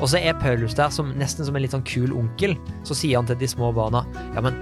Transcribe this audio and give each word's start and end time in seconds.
Og 0.00 0.08
så 0.08 0.16
er 0.16 0.32
Paulus 0.40 0.72
der 0.72 0.88
som, 0.88 1.10
nesten 1.20 1.44
som 1.44 1.56
en 1.58 1.60
litt 1.60 1.74
sånn 1.74 1.84
kul 1.84 2.14
onkel. 2.16 2.54
Så 2.88 2.94
sier 2.96 3.18
han 3.18 3.26
til 3.28 3.36
de 3.36 3.48
små 3.52 3.68
barna 3.76 4.00
ja, 4.32 4.40
men 4.40 4.56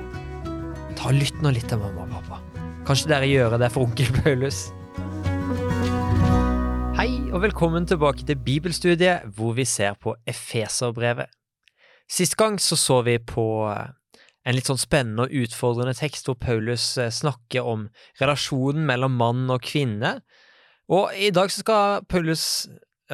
ta 0.99 1.13
lytt 1.15 1.37
nå 1.45 1.53
litt 1.55 1.69
til 1.71 1.79
mamma 1.79 2.09
og 2.09 2.11
pappa. 2.17 2.41
Kanskje 2.89 3.13
dere 3.13 3.29
gjør 3.31 3.55
det 3.63 3.69
for 3.71 3.87
onkel 3.87 4.11
Paulus? 4.19 4.65
Hei 6.99 7.13
og 7.31 7.45
velkommen 7.45 7.87
tilbake 7.87 8.27
til 8.27 8.41
bibelstudiet 8.43 9.29
hvor 9.39 9.55
vi 9.55 9.69
ser 9.69 9.95
på 10.03 10.17
Efeserbrevet. 10.27 11.31
Sist 12.11 12.35
gang 12.41 12.59
så 12.59 12.75
så 12.75 12.99
vi 13.07 13.21
på 13.23 13.47
eh, 13.71 13.95
en 14.43 14.59
litt 14.59 14.67
sånn 14.67 14.81
spennende 14.81 15.29
og 15.29 15.39
utfordrende 15.45 15.95
tekst 15.95 16.27
hvor 16.27 16.41
Paulus 16.43 16.91
eh, 16.99 17.13
snakker 17.15 17.63
om 17.63 17.87
relasjonen 18.19 18.91
mellom 18.91 19.15
mann 19.23 19.47
og 19.55 19.63
kvinne. 19.71 20.17
Og 20.91 21.15
i 21.15 21.31
dag 21.31 21.53
så 21.53 21.63
skal 21.63 22.07
Paulus 22.11 22.67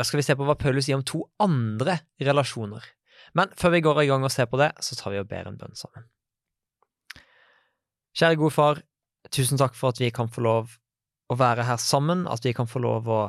skal 0.02 0.18
vi 0.18 0.26
se 0.26 0.34
på 0.34 0.46
hva 0.46 0.56
Paulus 0.58 0.88
sier 0.88 0.98
om 0.98 1.06
to 1.06 1.22
andre 1.42 2.00
relasjoner. 2.18 2.82
Men 3.38 3.52
før 3.58 3.76
vi 3.76 3.84
går 3.84 4.02
i 4.02 4.08
gang 4.10 4.26
og 4.26 4.32
ser 4.34 4.48
på 4.50 4.58
det, 4.58 4.72
så 4.82 4.98
tar 4.98 5.14
vi 5.14 5.20
og 5.22 5.28
ber 5.30 5.46
en 5.50 5.58
bønn 5.60 5.78
sammen. 5.78 6.08
Kjære 8.14 8.38
gode 8.38 8.54
far, 8.54 8.80
tusen 9.34 9.58
takk 9.58 9.74
for 9.78 9.94
at 9.94 10.02
vi 10.02 10.10
kan 10.14 10.30
få 10.30 10.44
lov 10.46 10.76
å 11.30 11.38
være 11.38 11.66
her 11.66 11.80
sammen, 11.82 12.28
at 12.30 12.44
vi 12.46 12.52
kan 12.54 12.68
få 12.70 12.82
lov 12.84 13.08
å 13.10 13.22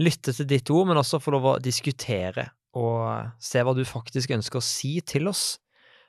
lytte 0.00 0.34
til 0.36 0.48
ditt 0.50 0.70
ord, 0.70 0.88
men 0.90 1.00
også 1.00 1.22
få 1.22 1.34
lov 1.34 1.48
å 1.50 1.58
diskutere 1.62 2.50
og 2.78 3.32
se 3.42 3.62
hva 3.66 3.74
du 3.74 3.82
faktisk 3.86 4.30
ønsker 4.36 4.60
å 4.60 4.64
si 4.64 4.98
til 5.02 5.30
oss. 5.30 5.58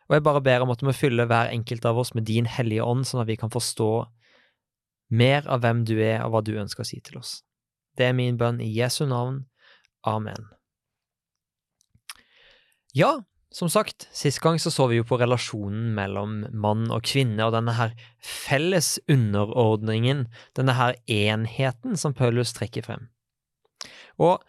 Og 0.10 0.18
jeg 0.18 0.26
bare 0.26 0.44
ber 0.44 0.66
om 0.66 0.74
at 0.74 0.82
du 0.82 0.88
må 0.90 0.94
fylle 0.94 1.26
hver 1.30 1.50
enkelt 1.54 1.86
av 1.88 1.98
oss 1.98 2.14
med 2.14 2.28
din 2.30 2.50
hellige 2.50 2.86
ånd, 2.86 3.08
sånn 3.08 3.24
at 3.24 3.30
vi 3.30 3.40
kan 3.42 3.54
forstå 3.54 3.92
mer 5.18 5.48
av 5.52 5.64
hvem 5.64 5.86
du 5.88 5.96
er, 5.98 6.22
og 6.26 6.36
hva 6.36 6.44
du 6.46 6.54
ønsker 6.60 6.86
å 6.86 6.88
si 6.88 7.00
til 7.04 7.20
oss. 7.22 7.40
Det 7.98 8.08
er 8.08 8.16
min 8.16 8.38
bønn 8.40 8.62
i 8.64 8.70
Jesu 8.72 9.04
navn. 9.10 9.42
Amen. 10.08 10.50
Ja, 12.98 13.22
som 13.52 13.70
sagt, 13.72 14.08
sist 14.16 14.40
gang 14.44 14.60
så 14.60 14.72
så 14.72 14.88
vi 14.88 15.02
jo 15.02 15.06
på 15.08 15.20
relasjonen 15.20 15.92
mellom 15.96 16.42
mann 16.56 16.88
og 16.92 17.04
kvinne, 17.08 17.44
og 17.44 17.56
denne 17.56 17.76
her 17.76 17.94
felles 18.24 18.96
underordningen, 19.12 20.26
denne 20.56 20.76
her 20.78 20.96
enheten 21.12 22.00
som 22.00 22.16
Paulus 22.16 22.56
trekker 22.56 22.86
frem. 22.88 23.10
Og 24.20 24.40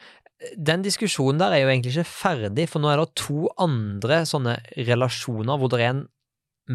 den 0.59 0.83
diskusjonen 0.87 1.41
der 1.43 1.55
er 1.55 1.65
jo 1.65 1.73
egentlig 1.73 1.97
ikke 1.97 2.15
ferdig, 2.15 2.69
for 2.71 2.83
nå 2.83 2.93
er 2.93 3.03
det 3.03 3.19
to 3.19 3.51
andre 3.63 4.23
sånne 4.29 4.57
relasjoner 4.89 5.59
hvor 5.59 5.71
det 5.73 5.83
er 5.83 5.93
en 5.93 6.07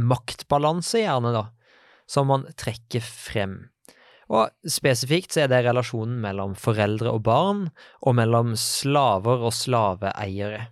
maktbalanse, 0.07 1.01
gjerne, 1.03 1.31
da, 1.35 1.45
som 2.11 2.27
man 2.31 2.47
trekker 2.59 3.03
frem. 3.03 3.59
Og 4.27 4.51
spesifikt 4.67 5.35
så 5.35 5.45
er 5.45 5.51
det 5.51 5.61
relasjonen 5.63 6.17
mellom 6.23 6.55
foreldre 6.59 7.13
og 7.15 7.21
barn, 7.27 7.61
og 8.03 8.17
mellom 8.19 8.55
slaver 8.59 9.45
og 9.47 9.55
slaveeiere. 9.55 10.65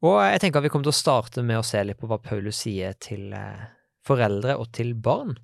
Og 0.00 0.16
jeg 0.24 0.40
tenker 0.40 0.60
at 0.60 0.64
vi 0.64 0.72
kommer 0.72 0.88
til 0.88 0.94
å 0.94 0.96
starte 0.96 1.44
med 1.44 1.60
å 1.60 1.66
se 1.66 1.82
litt 1.84 2.00
på 2.00 2.08
hva 2.08 2.16
Paulus 2.24 2.62
sier 2.64 2.96
til 3.04 3.34
eh, 3.36 3.66
foreldre 4.06 4.56
og 4.56 4.70
til 4.72 4.94
barn. 4.96 5.34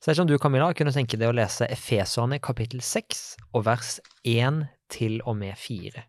Så 0.00 0.08
jeg 0.08 0.14
vet 0.14 0.22
om 0.22 0.30
du, 0.30 0.38
Camilla, 0.40 0.70
kunne 0.72 0.94
tenke 0.94 1.18
deg 1.20 1.28
å 1.28 1.36
lese 1.36 1.68
Efeserne 1.68 2.38
kapittel 2.40 2.80
6 2.80 3.20
og 3.52 3.66
vers 3.66 3.98
1 4.24 4.62
til 4.88 5.20
og 5.28 5.36
med 5.42 5.60
4. 5.60 6.06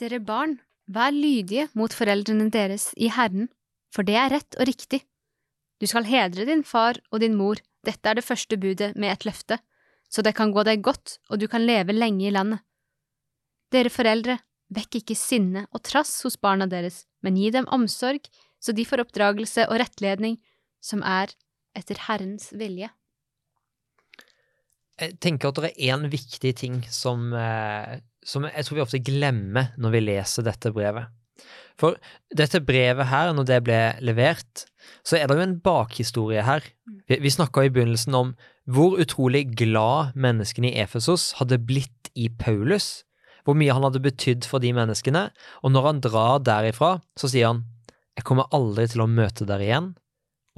Dere 0.00 0.22
barn, 0.24 0.56
vær 0.88 1.12
lydige 1.12 1.66
mot 1.76 1.92
foreldrene 1.92 2.48
deres 2.54 2.94
i 2.96 3.10
Herren, 3.12 3.50
for 3.92 4.08
det 4.08 4.16
er 4.16 4.32
rett 4.32 4.56
og 4.56 4.70
riktig. 4.70 5.02
Du 5.78 5.84
skal 5.90 6.08
hedre 6.08 6.46
din 6.48 6.64
far 6.64 6.96
og 7.12 7.20
din 7.20 7.36
mor, 7.36 7.60
dette 7.88 8.10
er 8.10 8.18
det 8.18 8.26
første 8.26 8.58
budet 8.60 8.92
med 8.96 9.12
et 9.14 9.24
løfte, 9.28 9.58
så 10.08 10.24
det 10.24 10.34
kan 10.36 10.52
gå 10.52 10.64
deg 10.68 10.84
godt 10.84 11.18
og 11.28 11.40
du 11.40 11.48
kan 11.50 11.64
leve 11.64 11.96
lenge 11.96 12.28
i 12.28 12.34
landet. 12.34 12.60
Dere 13.72 13.92
foreldre, 13.92 14.38
vekk 14.72 15.00
ikke 15.00 15.16
sinne 15.16 15.66
og 15.72 15.82
trass 15.88 16.14
hos 16.24 16.38
barna 16.40 16.68
deres, 16.68 17.02
men 17.24 17.36
gi 17.36 17.50
dem 17.52 17.68
omsorg, 17.72 18.28
så 18.60 18.74
de 18.76 18.84
får 18.88 19.04
oppdragelse 19.04 19.66
og 19.68 19.80
rettledning 19.80 20.38
som 20.84 21.02
er 21.06 21.32
etter 21.76 22.00
Herrens 22.08 22.50
vilje. 22.56 22.90
Jeg 24.98 25.14
tenker 25.22 25.52
at 25.52 25.60
det 25.62 25.70
er 25.70 25.94
én 25.94 26.08
viktig 26.10 26.52
ting 26.58 26.80
som, 26.90 27.30
eh, 27.36 28.00
som 28.24 28.48
jeg 28.48 28.66
tror 28.66 28.78
vi 28.80 28.82
ofte 28.82 29.04
glemmer 29.04 29.70
når 29.78 29.94
vi 29.94 30.00
leser 30.08 30.46
dette 30.46 30.72
brevet. 30.74 31.06
For 31.78 31.98
dette 32.34 32.60
brevet 32.66 33.08
her, 33.10 33.32
når 33.36 33.46
det 33.48 33.58
ble 33.66 33.80
levert, 34.02 34.64
så 35.06 35.18
er 35.18 35.28
det 35.28 35.38
jo 35.38 35.44
en 35.46 35.58
bakhistorie 35.62 36.42
her. 36.46 36.64
Vi, 37.08 37.20
vi 37.22 37.32
snakka 37.32 37.66
i 37.66 37.72
begynnelsen 37.72 38.16
om 38.18 38.32
hvor 38.68 38.98
utrolig 39.00 39.46
glad 39.56 40.16
menneskene 40.18 40.72
i 40.72 40.80
Efesos 40.82 41.32
hadde 41.38 41.60
blitt 41.62 42.10
i 42.18 42.28
Paulus. 42.28 43.04
Hvor 43.46 43.56
mye 43.56 43.72
han 43.72 43.86
hadde 43.86 44.02
betydd 44.04 44.44
for 44.48 44.60
de 44.60 44.74
menneskene. 44.76 45.28
Og 45.64 45.72
når 45.72 45.86
han 45.86 46.02
drar 46.04 46.42
derifra, 46.44 46.98
så 47.16 47.30
sier 47.30 47.52
han 47.52 47.64
jeg 48.18 48.26
kommer 48.26 48.50
aldri 48.50 48.88
til 48.90 49.04
å 49.04 49.10
møte 49.10 49.46
dere 49.46 49.62
igjen. 49.62 49.92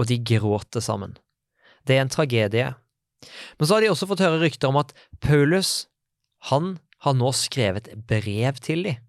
Og 0.00 0.08
de 0.08 0.16
gråter 0.24 0.80
sammen. 0.80 1.18
Det 1.84 1.98
er 1.98 2.06
en 2.06 2.12
tragedie. 2.12 2.70
Men 3.58 3.68
så 3.68 3.76
har 3.76 3.84
de 3.84 3.90
også 3.92 4.08
fått 4.08 4.22
høre 4.24 4.40
rykter 4.40 4.72
om 4.72 4.78
at 4.80 4.94
Paulus, 5.20 5.84
han 6.48 6.78
har 7.04 7.16
nå 7.16 7.34
skrevet 7.36 7.92
brev 8.08 8.60
til 8.64 8.86
dem. 8.88 9.04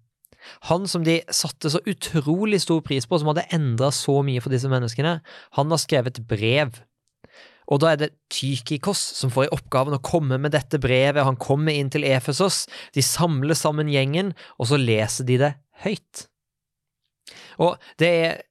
Han 0.70 0.88
som 0.90 1.04
de 1.06 1.20
satte 1.32 1.70
så 1.72 1.80
utrolig 1.88 2.62
stor 2.64 2.82
pris 2.84 3.06
på, 3.08 3.18
som 3.18 3.30
hadde 3.32 3.48
endra 3.54 3.92
så 3.94 4.20
mye 4.26 4.42
for 4.42 4.54
disse 4.54 4.70
menneskene, 4.70 5.18
han 5.58 5.74
har 5.74 5.82
skrevet 5.82 6.22
brev. 6.28 6.80
Og 7.72 7.80
da 7.82 7.92
er 7.92 8.00
det 8.00 8.10
Tykikos 8.32 9.00
som 9.16 9.32
får 9.32 9.46
i 9.46 9.52
oppgaven 9.54 9.96
å 9.96 10.02
komme 10.04 10.38
med 10.42 10.54
dette 10.54 10.80
brevet. 10.82 11.24
Han 11.24 11.38
kommer 11.40 11.74
inn 11.74 11.92
til 11.92 12.04
Efesos, 12.08 12.66
de 12.94 13.04
samler 13.06 13.56
sammen 13.58 13.90
gjengen, 13.92 14.32
og 14.58 14.68
så 14.72 14.80
leser 14.80 15.28
de 15.28 15.38
det 15.44 15.52
høyt. 15.86 16.26
Og 17.62 17.78
det 18.02 18.10
er 18.10 18.42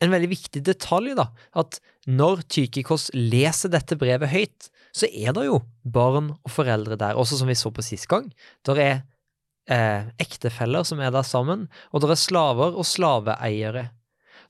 en 0.00 0.12
veldig 0.12 0.30
viktig 0.30 0.62
detalj, 0.64 1.14
da, 1.18 1.28
at 1.58 1.80
når 2.08 2.44
Tykikos 2.48 3.10
leser 3.16 3.72
dette 3.72 3.98
brevet 4.00 4.32
høyt, 4.32 4.70
så 4.96 5.06
er 5.06 5.34
det 5.36 5.46
jo 5.46 5.60
barn 5.84 6.32
og 6.34 6.50
foreldre 6.50 6.96
der, 6.98 7.18
også 7.18 7.40
som 7.40 7.50
vi 7.50 7.58
så 7.58 7.70
på 7.74 7.84
sist 7.84 8.08
gang. 8.10 8.30
Der 8.66 8.80
er 8.80 9.02
eh, 9.70 10.10
ektefeller 10.22 10.84
som 10.86 11.00
er 11.00 11.12
der 11.14 11.26
sammen, 11.26 11.68
og 11.90 12.02
det 12.02 12.10
er 12.12 12.20
slaver 12.20 12.76
og 12.76 12.86
slaveeiere. 12.88 13.88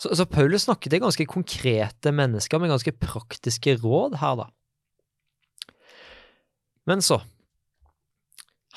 Så, 0.00 0.14
så 0.16 0.24
Paulus 0.24 0.64
snakker 0.64 0.92
til 0.92 1.02
ganske 1.02 1.26
konkrete 1.28 2.12
mennesker 2.14 2.60
med 2.60 2.72
ganske 2.72 2.94
praktiske 2.96 3.76
råd 3.82 4.16
her, 4.22 4.44
da. 4.44 4.48
Men 6.88 7.04
så 7.04 7.20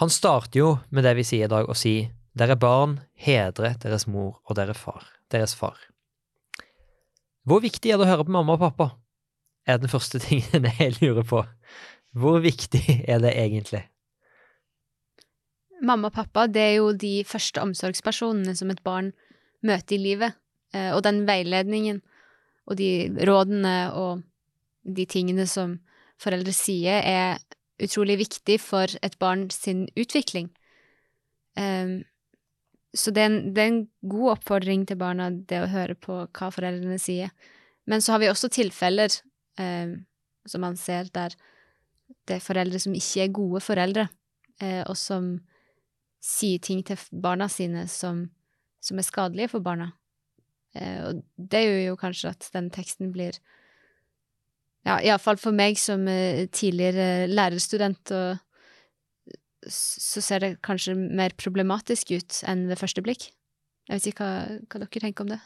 Han 0.01 0.09
starter 0.09 0.57
jo 0.57 0.69
med 0.89 1.05
det 1.05 1.11
vi 1.19 1.23
sier 1.23 1.45
i 1.45 1.51
dag, 1.51 1.67
å 1.69 1.75
si 1.77 2.09
dere 2.33 2.55
barn, 2.57 2.95
hedre 3.13 3.75
deres 3.83 4.07
mor 4.09 4.39
og 4.49 4.57
deres 4.57 4.79
far. 4.81 5.05
Deres 5.29 5.53
far. 5.53 5.77
Hvor 7.45 7.61
viktig 7.61 7.91
er 7.93 8.01
det 8.01 8.07
å 8.07 8.09
høre 8.09 8.25
på 8.25 8.33
mamma 8.33 8.55
og 8.55 8.63
pappa? 8.63 8.87
Er 9.69 9.77
den 9.77 9.93
første 9.93 10.17
tingen 10.25 10.65
jeg 10.65 10.97
lurer 10.97 11.27
på. 11.29 11.43
Hvor 12.17 12.41
viktig 12.41 13.03
er 13.05 13.21
det 13.21 13.35
egentlig? 13.37 13.83
Mamma 15.83 16.09
og 16.09 16.15
pappa, 16.15 16.47
det 16.47 16.61
er 16.63 16.75
jo 16.77 16.93
de 16.95 17.23
første 17.27 17.59
omsorgspersonene 17.61 18.55
som 18.55 18.71
et 18.71 18.83
barn 18.85 19.11
møter 19.65 19.97
i 19.97 20.03
livet. 20.03 20.37
Eh, 20.73 20.91
og 20.95 21.03
den 21.05 21.23
veiledningen 21.27 22.01
og 22.69 22.77
de 22.79 23.11
rådene 23.27 23.91
og 23.99 24.23
de 24.83 25.05
tingene 25.09 25.45
som 25.47 25.77
foreldre 26.21 26.53
sier, 26.55 27.03
er 27.03 27.39
utrolig 27.83 28.17
viktig 28.21 28.59
for 28.61 28.91
et 29.03 29.15
barn 29.19 29.49
sin 29.51 29.85
utvikling. 29.99 30.49
Um, 31.59 32.03
så 32.93 33.11
det 33.11 33.23
er, 33.23 33.29
en, 33.31 33.53
det 33.53 33.61
er, 33.63 33.71
en, 33.71 33.83
god 34.09 34.35
oppfordring 34.37 34.85
til 34.87 34.99
barna, 35.01 35.29
det 35.33 35.63
å 35.63 35.71
høre 35.71 35.95
på 35.97 36.19
hva 36.25 36.49
foreldrene 36.53 36.99
sier. 37.01 37.33
Men 37.89 38.03
så 38.03 38.13
har 38.13 38.23
vi 38.23 38.29
også 38.31 38.51
tilfeller 38.53 39.11
um, 39.59 40.03
som 40.47 40.63
man 40.63 40.77
ser 40.79 41.09
der 41.15 41.35
det 42.27 42.37
er 42.37 42.43
foreldre 42.43 42.79
som 42.79 42.93
ikke 42.95 43.25
er 43.25 43.35
gode 43.35 43.59
foreldre, 43.63 44.05
uh, 44.61 44.83
og 44.85 44.95
som 44.99 45.33
sier 46.23 46.61
ting 46.63 46.83
til 46.87 46.99
barna 47.11 47.49
sine 47.51 47.85
som, 47.91 48.27
som 48.83 48.99
er 48.99 49.07
skadelige 49.07 49.51
for 49.51 49.65
barna. 49.65 49.91
Eh, 50.77 50.99
og 51.09 51.21
det 51.37 51.65
gjør 51.65 51.81
jo 51.89 51.99
kanskje 51.99 52.31
at 52.33 52.49
den 52.55 52.71
teksten 52.73 53.13
blir 53.15 53.41
Ja, 54.83 54.97
iallfall 54.99 55.37
for 55.39 55.55
meg 55.55 55.77
som 55.79 56.01
eh, 56.11 56.43
tidligere 56.51 57.29
lærerstudent, 57.31 58.11
og 58.11 59.69
så 59.71 60.19
ser 60.19 60.43
det 60.43 60.49
kanskje 60.59 60.97
mer 60.99 61.31
problematisk 61.39 62.11
ut 62.11 62.41
enn 62.51 62.65
ved 62.67 62.81
første 62.81 63.03
blikk. 63.05 63.29
Jeg 63.87 63.95
vet 63.95 64.09
ikke 64.11 64.27
hva, 64.27 64.57
hva 64.67 64.81
dere 64.83 65.03
tenker 65.05 65.23
om 65.23 65.31
det? 65.31 65.39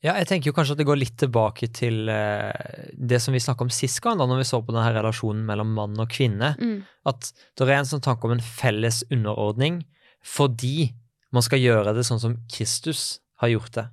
Ja, 0.00 0.14
jeg 0.16 0.30
tenker 0.30 0.48
jo 0.48 0.56
kanskje 0.56 0.74
at 0.76 0.80
det 0.80 0.86
går 0.88 0.96
litt 0.96 1.16
tilbake 1.20 1.68
til 1.76 2.08
uh, 2.08 2.48
det 2.96 3.18
som 3.20 3.36
vi 3.36 3.42
snakka 3.42 3.66
om 3.66 3.72
sist 3.74 4.00
gang, 4.00 4.16
da 4.16 4.24
når 4.28 4.40
vi 4.40 4.48
så 4.48 4.62
på 4.64 4.72
denne 4.72 4.94
relasjonen 4.96 5.42
mellom 5.48 5.74
mann 5.76 6.00
og 6.00 6.08
kvinne. 6.12 6.54
Mm. 6.56 6.78
At 7.10 7.28
det 7.58 7.66
er 7.68 7.76
en 7.76 7.90
sånn 7.90 8.04
tanke 8.04 8.28
om 8.28 8.36
en 8.36 8.44
felles 8.44 9.02
underordning 9.12 9.82
fordi 10.24 10.90
man 11.32 11.44
skal 11.44 11.62
gjøre 11.62 11.94
det 11.96 12.04
sånn 12.04 12.20
som 12.20 12.36
Kristus 12.52 13.20
har 13.40 13.52
gjort 13.52 13.76
det. 13.76 13.86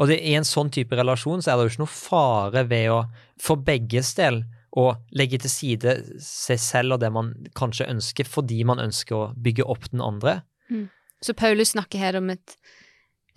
Og 0.00 0.08
det, 0.08 0.18
i 0.24 0.32
en 0.38 0.46
sånn 0.46 0.70
type 0.72 0.96
relasjon 0.96 1.42
så 1.44 1.52
er 1.52 1.58
det 1.58 1.66
jo 1.66 1.72
ikke 1.74 1.82
noe 1.84 1.94
fare 1.94 2.64
ved 2.70 2.88
å 2.94 2.98
for 3.42 3.60
begges 3.62 4.14
del 4.18 4.42
å 4.78 4.86
legge 5.12 5.42
til 5.42 5.52
side 5.52 5.96
seg 6.24 6.60
selv 6.62 6.96
og 6.96 7.02
det 7.02 7.10
man 7.12 7.34
kanskje 7.58 7.90
ønsker, 7.92 8.28
fordi 8.28 8.62
man 8.68 8.80
ønsker 8.80 9.18
å 9.18 9.30
bygge 9.36 9.66
opp 9.68 9.90
den 9.92 10.00
andre. 10.04 10.40
Mm. 10.72 10.86
Så 11.22 11.36
Paulus 11.38 11.74
snakker 11.74 12.00
her 12.00 12.16
om 12.18 12.30
et, 12.32 12.56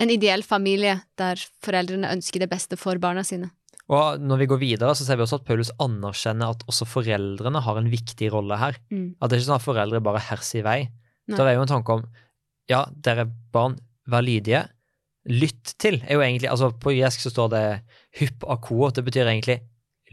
en 0.01 0.11
ideell 0.11 0.43
familie 0.43 0.97
der 1.19 1.39
foreldrene 1.63 2.11
ønsker 2.15 2.43
det 2.43 2.49
beste 2.51 2.79
for 2.79 2.99
barna 3.01 3.23
sine. 3.27 3.51
Og 3.93 4.21
når 4.21 4.41
vi 4.41 4.47
går 4.49 4.61
videre, 4.61 4.93
så 4.97 5.05
ser 5.05 5.19
vi 5.19 5.25
også 5.25 5.39
at 5.39 5.45
Paulus 5.45 5.69
anerkjenner 5.81 6.55
at 6.55 6.63
også 6.69 6.87
foreldrene 6.89 7.61
har 7.61 7.77
en 7.77 7.89
viktig 7.91 8.31
rolle 8.33 8.57
her. 8.57 8.79
Mm. 8.89 9.11
At 9.19 9.29
det 9.29 9.37
er 9.37 9.43
ikke 9.43 9.49
sånn 9.51 9.59
at 9.59 9.65
foreldre 9.67 10.01
bare 10.05 10.23
herser 10.31 10.63
i 10.63 10.65
vei. 10.65 10.79
Nei. 11.29 11.37
Det 11.37 11.45
er 11.45 11.57
jo 11.57 11.65
en 11.65 11.73
tanke 11.73 11.99
om 11.99 12.07
ja, 12.71 12.81
dere 13.05 13.27
barn, 13.53 13.77
vær 14.09 14.25
lydige. 14.25 14.63
Lytt 15.29 15.75
til 15.81 15.99
er 16.03 16.19
jo 16.19 16.21
egentlig 16.21 16.51
altså 16.51 16.67
På 16.77 16.91
gresk 16.93 17.23
så 17.23 17.31
står 17.33 17.47
det 17.53 17.63
hypp 18.19 18.45
akko. 18.55 18.89
Det 18.93 19.05
betyr 19.05 19.29
egentlig 19.29 19.59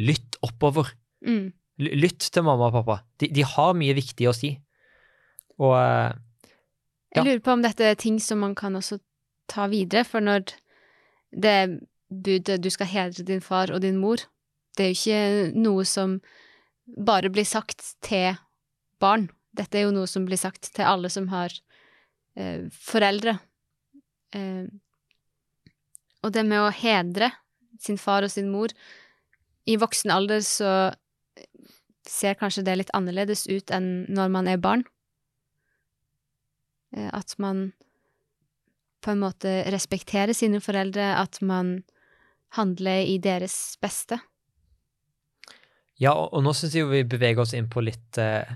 lytt 0.00 0.37
oppover. 0.44 0.93
Mm. 1.25 1.52
Lytt 1.81 2.29
til 2.32 2.44
mamma 2.44 2.69
og 2.69 2.76
pappa. 2.76 2.99
De, 3.20 3.31
de 3.32 3.44
har 3.44 3.73
mye 3.76 3.96
viktig 3.96 4.29
å 4.29 4.37
si. 4.37 4.52
Og 5.61 5.76
ja. 5.76 6.12
Jeg 7.17 7.25
lurer 7.29 7.43
på 7.44 7.56
om 7.56 7.64
dette 7.64 7.88
er 7.88 7.96
ting 8.00 8.20
som 8.25 8.40
man 8.40 8.55
kan 8.56 8.76
også 8.76 9.00
ta 9.50 9.67
videre, 9.71 10.05
for 10.05 10.25
når 10.25 10.55
det 11.33 11.81
budet 12.12 12.61
du 12.62 12.71
skal 12.71 12.91
hedre 12.91 13.25
din 13.27 13.41
far 13.41 13.73
og 13.73 13.83
din 13.85 13.99
mor, 14.00 14.21
det 14.77 14.85
er 14.85 14.93
jo 14.93 14.99
ikke 14.99 15.61
noe 15.61 15.85
som 15.89 16.21
bare 17.06 17.31
blir 17.33 17.47
sagt 17.49 17.85
til 18.05 18.37
barn. 19.00 19.29
Dette 19.53 19.79
er 19.79 19.87
jo 19.87 19.94
noe 19.94 20.09
som 20.09 20.25
blir 20.29 20.41
sagt 20.41 20.71
til 20.73 20.87
alle 20.89 21.11
som 21.12 21.29
har 21.33 21.53
eh, 22.37 22.69
foreldre. 22.73 23.37
Eh, 24.33 24.65
og 26.23 26.33
det 26.33 26.44
med 26.47 26.62
å 26.62 26.73
hedre 26.73 27.33
sin 27.83 27.99
far 27.99 28.25
og 28.25 28.31
sin 28.31 28.49
mor 28.53 28.71
I 29.67 29.75
voksen 29.77 30.12
alder 30.15 30.41
så 30.47 30.93
ser 32.09 32.39
kanskje 32.39 32.65
det 32.67 32.77
litt 32.79 32.93
annerledes 32.97 33.44
ut 33.50 33.71
enn 33.75 34.06
når 34.11 34.31
man 34.35 34.49
er 34.50 34.61
barn. 34.62 34.85
Eh, 36.97 37.11
At 37.12 37.37
man 37.39 37.73
på 39.02 39.12
en 39.12 39.22
måte 39.25 39.62
respektere 39.72 40.34
sine 40.37 40.60
foreldre, 40.62 41.14
at 41.19 41.40
man 41.43 41.81
handler 42.56 43.02
i 43.08 43.19
deres 43.22 43.76
beste. 43.82 44.20
Ja, 46.00 46.14
og, 46.14 46.32
og 46.32 46.44
nå 46.46 46.54
syns 46.56 46.76
jeg 46.76 46.84
jo 46.84 46.93
vi 46.93 47.04
beveger 47.06 47.44
oss 47.44 47.54
inn 47.56 47.69
på 47.72 47.82
litt 47.84 48.19
eh, 48.20 48.49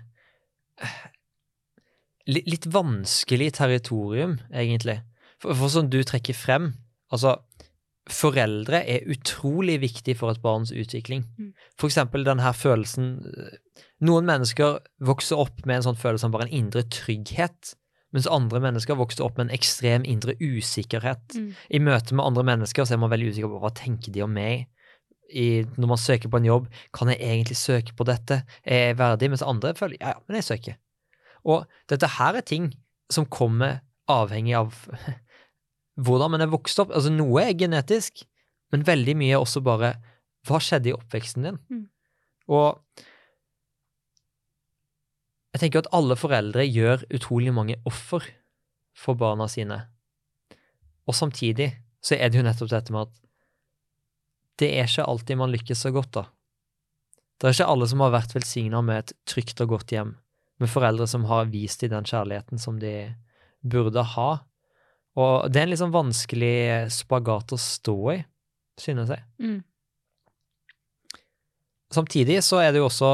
litt, 2.30 2.48
litt 2.48 2.66
vanskelig 2.72 3.52
territorium, 3.58 4.38
egentlig. 4.52 5.00
For, 5.42 5.56
for 5.56 5.72
som 5.72 5.90
du 5.92 6.00
trekker 6.04 6.36
frem, 6.36 6.72
altså 7.12 7.38
Foreldre 8.06 8.84
er 8.86 9.08
utrolig 9.10 9.80
viktig 9.82 10.14
for 10.14 10.30
et 10.30 10.38
barns 10.38 10.70
utvikling. 10.70 11.24
Mm. 11.40 11.48
For 11.74 11.90
eksempel 11.90 12.22
denne 12.22 12.52
følelsen 12.54 13.16
eh, 13.26 13.56
Noen 14.06 14.28
mennesker 14.28 14.76
vokser 15.02 15.40
opp 15.40 15.64
med 15.64 15.80
en 15.80 15.86
sånn 15.88 15.98
følelse 15.98 16.28
av 16.28 16.36
bare 16.36 16.46
en 16.46 16.54
indre 16.54 16.84
trygghet, 16.92 17.72
mens 18.16 18.28
andre 18.32 18.62
mennesker 18.64 18.96
vokste 18.96 19.24
opp 19.26 19.36
med 19.36 19.46
en 19.46 19.56
ekstrem 19.56 20.06
indre 20.08 20.32
usikkerhet. 20.40 21.36
Mm. 21.36 21.50
I 21.52 21.80
møte 21.84 22.16
med 22.16 22.24
andre 22.24 22.46
mennesker 22.48 22.86
så 22.86 22.96
er 22.96 23.02
man 23.02 23.12
veldig 23.12 23.34
usikker 23.34 23.52
på 23.52 23.60
hva 23.60 23.72
tenker 23.76 24.14
de 24.14 24.22
om 24.24 24.32
meg. 24.32 24.64
I, 25.26 25.66
når 25.76 25.90
man 25.90 26.00
søker 26.00 26.30
på 26.30 26.38
en 26.38 26.46
jobb, 26.48 26.68
kan 26.94 27.10
jeg 27.10 27.18
egentlig 27.20 27.58
søke 27.60 27.92
på 27.98 28.06
dette? 28.08 28.40
Er 28.62 28.88
jeg 28.88 28.98
verdig? 29.00 29.28
Mens 29.32 29.44
andre 29.44 29.74
føler 29.76 29.98
ja, 29.98 30.14
ja, 30.14 30.22
men 30.24 30.38
jeg 30.38 30.46
søker. 30.48 30.78
Og 31.44 31.66
dette 31.90 32.08
her 32.16 32.38
er 32.38 32.46
ting 32.46 32.70
som 33.12 33.26
kommer 33.28 33.82
avhengig 34.10 34.54
av 34.56 34.78
hvordan 36.06 36.32
man 36.36 36.46
er 36.46 36.52
vokst 36.54 36.80
opp. 36.80 36.94
Altså 36.94 37.12
noe 37.12 37.44
er 37.44 37.58
genetisk, 37.58 38.24
men 38.72 38.86
veldig 38.86 39.16
mye 39.18 39.34
er 39.36 39.44
også 39.44 39.60
bare 39.66 39.92
hva 40.46 40.62
skjedde 40.62 40.92
i 40.92 40.96
oppveksten 40.96 41.50
din? 41.50 41.60
Mm. 41.68 41.84
Og 42.54 43.04
jeg 45.56 45.62
tenker 45.62 45.80
at 45.80 45.94
alle 45.96 46.18
foreldre 46.20 46.66
gjør 46.68 47.06
utrolig 47.16 47.52
mange 47.56 47.78
offer 47.88 48.26
for 48.96 49.16
barna 49.16 49.46
sine. 49.48 49.78
Og 51.08 51.16
samtidig 51.16 51.70
så 52.04 52.18
er 52.18 52.28
det 52.28 52.42
jo 52.42 52.44
nettopp 52.44 52.68
dette 52.74 52.92
med 52.92 53.06
at 53.06 53.22
det 54.60 54.68
er 54.76 54.88
ikke 54.88 55.06
alltid 55.08 55.40
man 55.40 55.52
lykkes 55.52 55.80
så 55.86 55.92
godt, 55.96 56.10
da. 56.12 56.24
Det 57.36 57.48
er 57.48 57.56
ikke 57.56 57.70
alle 57.72 57.88
som 57.88 58.04
har 58.04 58.12
vært 58.12 58.36
velsigna 58.36 58.82
med 58.84 59.00
et 59.00 59.14
trygt 59.28 59.60
og 59.64 59.72
godt 59.72 59.96
hjem, 59.96 60.12
med 60.60 60.72
foreldre 60.72 61.08
som 61.08 61.24
har 61.28 61.48
vist 61.52 61.80
dem 61.84 61.92
den 61.92 62.08
kjærligheten 62.08 62.60
som 62.60 62.76
de 62.80 62.92
burde 63.64 64.04
ha. 64.12 64.28
Og 65.16 65.48
det 65.48 65.60
er 65.60 65.66
en 65.66 65.72
litt 65.72 65.80
sånn 65.80 65.96
vanskelig 65.96 66.92
spagat 66.92 67.56
å 67.56 67.60
stå 67.60 67.98
i, 68.12 68.20
synes 68.80 69.12
jeg. 69.12 69.24
Mm. 69.40 69.60
Samtidig 71.96 72.42
så 72.44 72.60
er 72.60 72.72
det 72.72 72.84
jo 72.84 72.90
også 72.90 73.12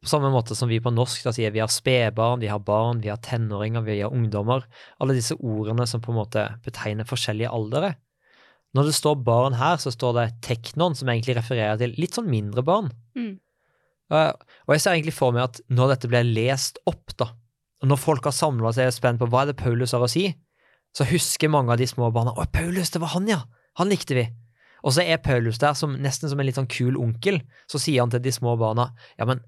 på 0.00 0.08
samme 0.08 0.30
måte 0.32 0.56
som 0.56 0.70
vi 0.70 0.78
på 0.80 0.92
norsk 0.94 1.26
da 1.26 1.32
sier 1.36 1.52
vi 1.52 1.60
har 1.60 1.68
spedbarn, 1.72 2.40
vi 2.40 2.48
har 2.48 2.62
barn, 2.64 3.02
vi 3.04 3.10
har 3.12 3.20
tenåringer, 3.20 3.84
vi 3.84 3.98
har 4.00 4.14
ungdommer. 4.14 4.64
Alle 4.98 5.16
disse 5.16 5.36
ordene 5.36 5.84
som 5.88 6.00
på 6.00 6.14
en 6.14 6.20
måte 6.22 6.46
betegner 6.64 7.08
forskjellige 7.08 7.52
aldre. 7.52 7.92
Når 8.76 8.88
det 8.88 8.96
står 8.96 9.20
barn 9.26 9.58
her, 9.58 9.76
så 9.82 9.92
står 9.92 10.16
det 10.16 10.26
teknon, 10.46 10.94
som 10.96 11.10
egentlig 11.10 11.36
refererer 11.36 11.76
til 11.80 11.92
litt 12.00 12.16
sånn 12.16 12.30
mindre 12.30 12.64
barn. 12.64 12.88
Mm. 13.18 13.34
Uh, 14.10 14.32
Og 14.66 14.74
jeg 14.74 14.82
ser 14.82 14.96
egentlig 14.96 15.14
for 15.18 15.34
meg 15.34 15.48
at 15.48 15.60
når 15.68 15.94
dette 15.94 16.10
blir 16.10 16.32
lest 16.32 16.80
opp, 16.88 17.12
da, 17.18 17.32
og 17.80 17.90
når 17.90 18.00
folk 18.00 18.28
har 18.28 18.36
samla 18.36 18.72
seg 18.76 18.88
og 18.88 18.92
er 18.92 18.96
spent 18.96 19.20
på 19.20 19.28
hva 19.30 19.44
er 19.44 19.50
det 19.50 19.60
Paulus 19.60 19.94
har 19.96 20.04
å 20.04 20.10
si, 20.10 20.28
så 20.96 21.06
husker 21.06 21.52
mange 21.52 21.72
av 21.72 21.80
de 21.80 21.86
små 21.86 22.08
barna 22.14 22.32
Å, 22.34 22.46
Paulus, 22.52 22.90
det 22.90 23.02
var 23.02 23.12
han, 23.14 23.28
ja! 23.30 23.44
Han 23.78 23.90
likte 23.92 24.16
vi. 24.16 24.24
Og 24.82 24.96
så 24.96 25.04
er 25.04 25.20
Paulus 25.22 25.60
der 25.62 25.76
som 25.78 25.94
nesten 26.02 26.30
som 26.30 26.40
en 26.40 26.48
litt 26.48 26.58
sånn 26.58 26.70
kul 26.70 26.96
onkel. 26.98 27.38
Så 27.70 27.78
sier 27.80 28.02
han 28.02 28.12
til 28.12 28.22
de 28.24 28.32
små 28.34 28.56
barna 28.60 28.90
Ja, 29.20 29.26
men 29.28 29.42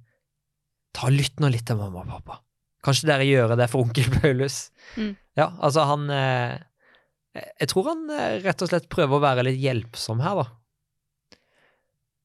ta 0.97 1.11
lytt 1.13 1.41
nå 1.41 1.51
litt 1.53 1.67
til 1.69 1.79
mamma 1.81 2.05
og 2.05 2.11
pappa. 2.11 2.41
Kanskje 2.83 3.09
dere 3.09 3.27
gjør 3.29 3.55
det 3.59 3.69
for 3.71 3.87
onkel 3.87 4.09
Paulus? 4.21 4.67
Mm. 4.97 5.15
Ja, 5.39 5.53
altså 5.63 5.87
han 5.89 6.09
eh, 6.13 6.59
Jeg 7.39 7.71
tror 7.71 7.93
han 7.93 8.09
eh, 8.11 8.41
rett 8.45 8.65
og 8.65 8.73
slett 8.73 8.91
prøver 8.93 9.17
å 9.19 9.23
være 9.23 9.47
litt 9.47 9.61
hjelpsom 9.63 10.23
her, 10.25 10.43
da. 10.43 11.39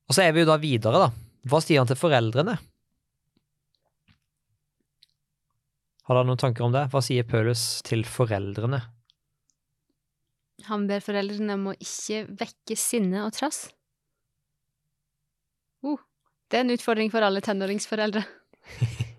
Og 0.08 0.16
så 0.16 0.24
er 0.24 0.34
vi 0.34 0.44
jo 0.44 0.50
da 0.50 0.58
videre, 0.60 1.08
da. 1.08 1.12
Hva 1.48 1.62
sier 1.64 1.82
han 1.82 1.90
til 1.90 2.00
foreldrene? 2.00 2.58
Har 6.08 6.16
dere 6.16 6.28
noen 6.30 6.40
tanker 6.40 6.64
om 6.64 6.72
det? 6.72 6.86
Hva 6.92 7.02
sier 7.04 7.28
Paulus 7.28 7.82
til 7.88 8.06
foreldrene? 8.08 8.80
Han 10.68 10.88
ber 10.90 11.04
foreldrene 11.04 11.58
om 11.60 11.70
å 11.72 11.76
ikke 11.76 12.24
vekke 12.40 12.78
sinne 12.80 13.26
og 13.28 13.36
trass. 13.36 13.68
Uh, 15.86 16.00
det 16.50 16.60
er 16.60 16.66
en 16.66 16.74
utfordring 16.74 17.12
for 17.14 17.28
alle 17.28 17.44
tenåringsforeldre. 17.46 18.24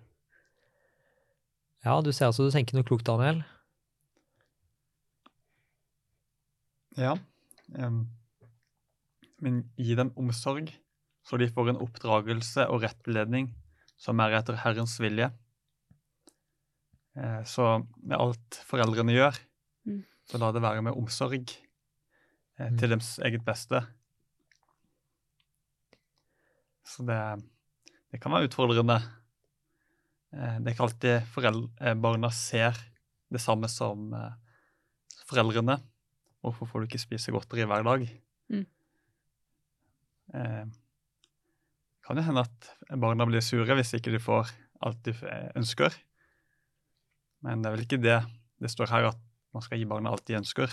Ja, 1.85 1.93
du 2.03 2.11
ser 2.11 2.27
altså 2.27 2.43
du 2.43 2.51
tenker 2.51 2.75
noe 2.75 2.83
klokt, 2.83 3.05
Daniel. 3.07 3.37
Ja. 6.99 7.13
Um, 7.71 8.01
men 9.39 9.61
gi 9.79 9.95
dem 9.95 10.09
omsorg, 10.19 10.73
så 11.23 11.37
de 11.39 11.47
får 11.53 11.71
en 11.71 11.79
oppdragelse 11.79 12.65
og 12.67 12.83
rettledning 12.83 13.53
som 13.99 14.19
er 14.23 14.35
etter 14.39 14.57
Herrens 14.59 14.97
vilje. 14.99 15.29
Eh, 17.19 17.41
Så 17.47 17.65
med 18.03 18.17
alt 18.19 18.59
foreldrene 18.67 19.15
gjør, 19.15 19.39
Mm. 19.87 20.03
så 20.27 20.37
la 20.39 20.51
det 20.51 20.61
være 20.61 20.81
med 20.83 20.93
omsorg 20.99 21.47
eh, 22.59 22.69
Mm. 22.69 22.77
til 22.77 22.89
deres 22.89 23.19
eget 23.19 23.45
beste. 23.45 23.85
Så 26.83 27.05
det, 27.05 27.43
det 28.11 28.19
kan 28.21 28.31
være 28.31 28.49
utfordrende. 28.49 28.99
Eh, 30.33 30.57
Det 30.59 30.67
er 30.67 30.73
ikke 30.75 30.87
alltid 30.87 31.29
forel- 31.33 31.69
eh, 31.81 31.93
barna 31.95 32.29
ser 32.31 32.77
det 33.31 33.41
samme 33.41 33.69
som 33.69 34.13
eh, 34.13 34.33
foreldrene. 35.25 35.79
Hvorfor 36.43 36.67
får 36.69 36.79
du 36.81 36.87
ikke 36.87 37.01
spise 37.01 37.31
godteri 37.31 37.65
hver 37.67 37.83
dag? 37.83 38.05
Mm. 38.49 38.65
Eh, 40.33 40.65
kan 42.05 42.17
jo 42.17 42.23
hende 42.25 42.41
at 42.45 42.69
barna 42.97 43.25
blir 43.25 43.41
sure 43.41 43.75
hvis 43.75 43.93
ikke 43.97 44.11
de 44.13 44.19
får 44.19 44.49
alt 44.81 45.01
de 45.03 45.13
ønsker. 45.55 45.93
Men 47.43 47.61
det 47.61 47.69
er 47.69 47.75
vel 47.75 47.85
ikke 47.85 48.01
det 48.01 48.19
det 48.59 48.69
står 48.71 48.89
her, 48.91 49.05
at 49.13 49.19
man 49.53 49.63
skal 49.63 49.77
gi 49.79 49.85
barna 49.87 50.11
alt 50.11 50.25
de 50.27 50.35
ønsker. 50.35 50.71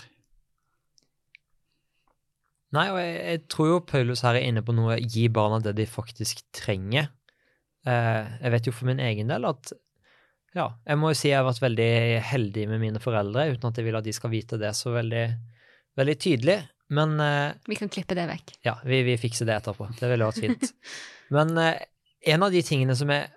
Nei, 2.75 2.89
og 2.91 2.97
jeg, 2.99 3.13
jeg 3.23 3.43
tror 3.47 3.67
jo 3.69 3.77
Paulus 3.87 4.21
her 4.27 4.35
er 4.35 4.43
inne 4.43 4.63
på 4.65 4.73
noe 4.75 4.97
gi 4.99 5.29
barna 5.31 5.61
det 5.63 5.75
de 5.77 5.85
faktisk 5.87 6.41
trenger. 6.51 7.07
Eh, 7.87 8.23
jeg 8.43 8.53
vet 8.53 8.67
jo 8.67 8.73
for 8.75 8.89
min 8.89 9.01
egen 9.03 9.29
del 9.31 9.47
at 9.47 9.71
ja, 10.55 10.71
jeg 10.87 10.97
må 10.97 11.11
jo 11.11 11.17
si 11.19 11.29
jeg 11.29 11.37
har 11.37 11.45
vært 11.45 11.61
veldig 11.61 11.91
heldig 12.31 12.63
med 12.71 12.81
mine 12.81 13.01
foreldre, 13.03 13.45
uten 13.53 13.69
at 13.69 13.77
jeg 13.77 13.85
vil 13.85 13.97
at 13.99 14.07
de 14.07 14.13
skal 14.15 14.31
vite 14.31 14.57
det 14.59 14.71
så 14.77 14.93
veldig, 14.95 15.25
veldig 15.99 16.15
tydelig. 16.23 16.57
Men 16.97 17.17
eh, 17.21 17.51
Vi 17.67 17.77
kan 17.79 17.91
klippe 17.93 18.15
det 18.17 18.25
vekk. 18.29 18.55
ja, 18.65 18.77
vi, 18.87 19.03
vi 19.05 19.17
fikser 19.21 19.47
det 19.49 19.59
etterpå. 19.59 19.89
Det 19.99 20.09
ville 20.09 20.27
vært 20.29 20.41
fint. 20.43 20.71
Men 21.35 21.53
eh, 21.61 21.83
en 22.33 22.47
av 22.47 22.55
de 22.55 22.63
tingene 22.65 22.95
som 22.97 23.11
jeg 23.13 23.27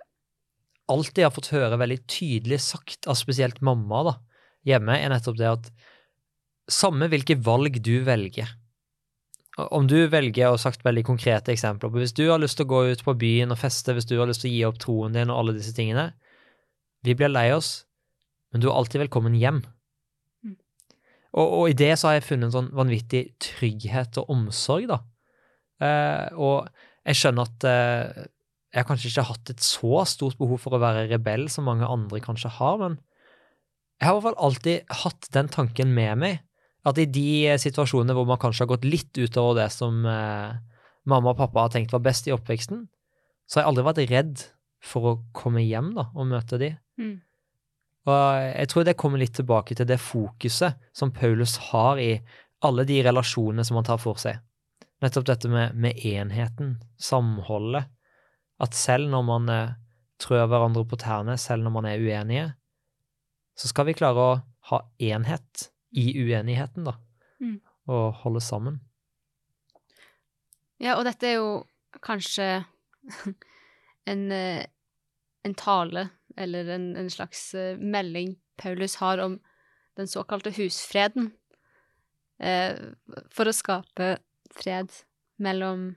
alltid 0.91 1.23
har 1.23 1.35
fått 1.35 1.51
høre 1.53 1.79
veldig 1.79 1.99
tydelig 2.09 2.59
sagt 2.63 3.07
av 3.11 3.19
spesielt 3.19 3.61
mamma 3.63 4.01
da, 4.07 4.15
hjemme, 4.67 4.97
er 4.97 5.11
nettopp 5.13 5.37
det 5.39 5.51
at 5.51 5.69
samme 6.71 7.07
hvilke 7.11 7.37
valg 7.43 7.77
du 7.83 8.01
velger 8.07 8.49
Om 9.71 9.87
du 9.89 9.97
velger, 10.11 10.49
og 10.51 10.59
sagt 10.61 10.85
veldig 10.85 11.03
konkrete 11.05 11.53
eksempler 11.53 11.91
på 11.91 12.01
Hvis 12.01 12.15
du 12.17 12.23
har 12.29 12.41
lyst 12.41 12.57
til 12.59 12.67
å 12.67 12.71
gå 12.71 12.81
ut 12.91 13.03
på 13.05 13.15
byen 13.19 13.53
og 13.53 13.59
feste, 13.61 13.93
hvis 13.93 14.07
du 14.09 14.17
har 14.19 14.29
lyst 14.29 14.43
til 14.45 14.51
å 14.51 14.55
gi 14.55 14.63
opp 14.67 14.79
troen 14.81 15.15
din 15.15 15.29
og 15.29 15.41
alle 15.41 15.55
disse 15.57 15.75
tingene 15.77 16.11
Vi 17.05 17.15
blir 17.17 17.31
lei 17.31 17.49
oss, 17.55 17.85
men 18.51 18.61
du 18.61 18.69
er 18.69 18.75
alltid 18.77 19.05
velkommen 19.05 19.37
hjem. 19.39 19.63
Og, 21.31 21.47
og 21.47 21.63
i 21.71 21.77
det 21.77 21.93
så 21.97 22.09
har 22.09 22.19
jeg 22.19 22.27
funnet 22.27 22.49
en 22.49 22.55
sånn 22.57 22.73
vanvittig 22.75 23.23
trygghet 23.41 24.19
og 24.19 24.29
omsorg, 24.33 24.89
da. 24.91 24.99
Eh, 25.81 26.27
og 26.35 26.67
jeg 27.07 27.17
skjønner 27.17 27.47
at 27.47 27.67
eh, 27.69 28.25
jeg 28.71 28.83
har 28.83 28.87
kanskje 28.87 29.09
ikke 29.09 29.27
hatt 29.31 29.53
et 29.53 29.63
så 29.65 30.03
stort 30.07 30.37
behov 30.39 30.61
for 30.63 30.75
å 30.75 30.81
være 30.83 31.07
rebell 31.09 31.47
som 31.51 31.65
mange 31.67 31.87
andre 31.87 32.21
kanskje 32.23 32.53
har, 32.59 32.77
men 32.83 32.99
jeg 33.99 34.07
har 34.07 34.15
i 34.15 34.19
hvert 34.19 34.27
fall 34.29 34.45
alltid 34.47 34.93
hatt 35.03 35.27
den 35.35 35.49
tanken 35.51 35.91
med 35.95 36.21
meg, 36.21 36.37
at 36.87 36.97
i 36.97 37.05
de 37.05 37.57
situasjonene 37.61 38.15
hvor 38.17 38.27
man 38.29 38.39
kanskje 38.41 38.65
har 38.65 38.71
gått 38.73 38.87
litt 38.87 39.17
utover 39.17 39.59
det 39.59 39.67
som 39.73 40.01
eh, 40.09 40.55
mamma 41.09 41.33
og 41.33 41.39
pappa 41.39 41.67
har 41.67 41.73
tenkt 41.75 41.93
var 41.93 42.03
best 42.05 42.29
i 42.29 42.33
oppveksten, 42.33 42.85
så 43.45 43.59
har 43.59 43.65
jeg 43.65 43.71
aldri 43.71 43.87
vært 43.89 44.05
redd 44.11 44.45
for 44.81 45.09
å 45.09 45.17
komme 45.37 45.61
hjem 45.61 45.91
da, 45.97 46.07
og 46.15 46.29
møte 46.31 46.57
de. 46.61 46.71
Mm. 46.97 47.19
Og 48.09 48.21
jeg 48.47 48.69
tror 48.71 48.85
det 48.87 48.97
kommer 48.97 49.21
litt 49.21 49.35
tilbake 49.37 49.77
til 49.77 49.85
det 49.89 49.99
fokuset 50.01 50.79
som 50.97 51.13
Paulus 51.13 51.57
har 51.69 52.01
i 52.01 52.15
alle 52.65 52.85
de 52.89 53.01
relasjonene 53.05 53.65
som 53.65 53.77
han 53.77 53.85
tar 53.85 54.01
for 54.01 54.17
seg. 54.21 54.39
Nettopp 55.01 55.27
dette 55.29 55.49
med, 55.49 55.77
med 55.77 56.01
enheten, 56.05 56.75
samholdet. 57.01 57.89
At 58.61 58.77
selv 58.77 59.09
når 59.09 59.25
man 59.25 59.49
eh, 59.49 59.75
trør 60.21 60.49
hverandre 60.49 60.85
på 60.89 60.97
tærne, 61.01 61.37
selv 61.41 61.65
når 61.65 61.75
man 61.77 61.89
er 61.89 62.01
uenige, 62.01 62.47
så 63.57 63.69
skal 63.69 63.89
vi 63.89 63.97
klare 63.97 64.25
å 64.25 64.35
ha 64.71 64.81
enhet 65.01 65.70
i 65.91 66.05
uenigheten, 66.23 66.87
da. 66.87 66.95
Mm. 67.41 67.59
Og 67.91 68.13
holde 68.23 68.41
sammen. 68.43 68.79
Ja, 70.81 70.95
og 70.97 71.05
dette 71.05 71.27
er 71.29 71.37
jo 71.37 71.49
kanskje 72.01 72.63
en, 74.11 74.23
eh, 74.31 74.65
en 75.45 75.55
tale, 75.57 76.07
eller 76.37 76.71
en, 76.73 76.91
en 76.97 77.09
slags 77.11 77.51
eh, 77.53 77.77
melding 77.77 78.37
Paulus 78.61 78.95
har 79.01 79.21
om 79.21 79.39
den 79.99 80.07
såkalte 80.07 80.53
husfreden, 80.55 81.31
eh, 82.39 82.77
for 83.33 83.49
å 83.49 83.55
skape 83.55 84.15
fred 84.51 84.93
mellom 85.41 85.91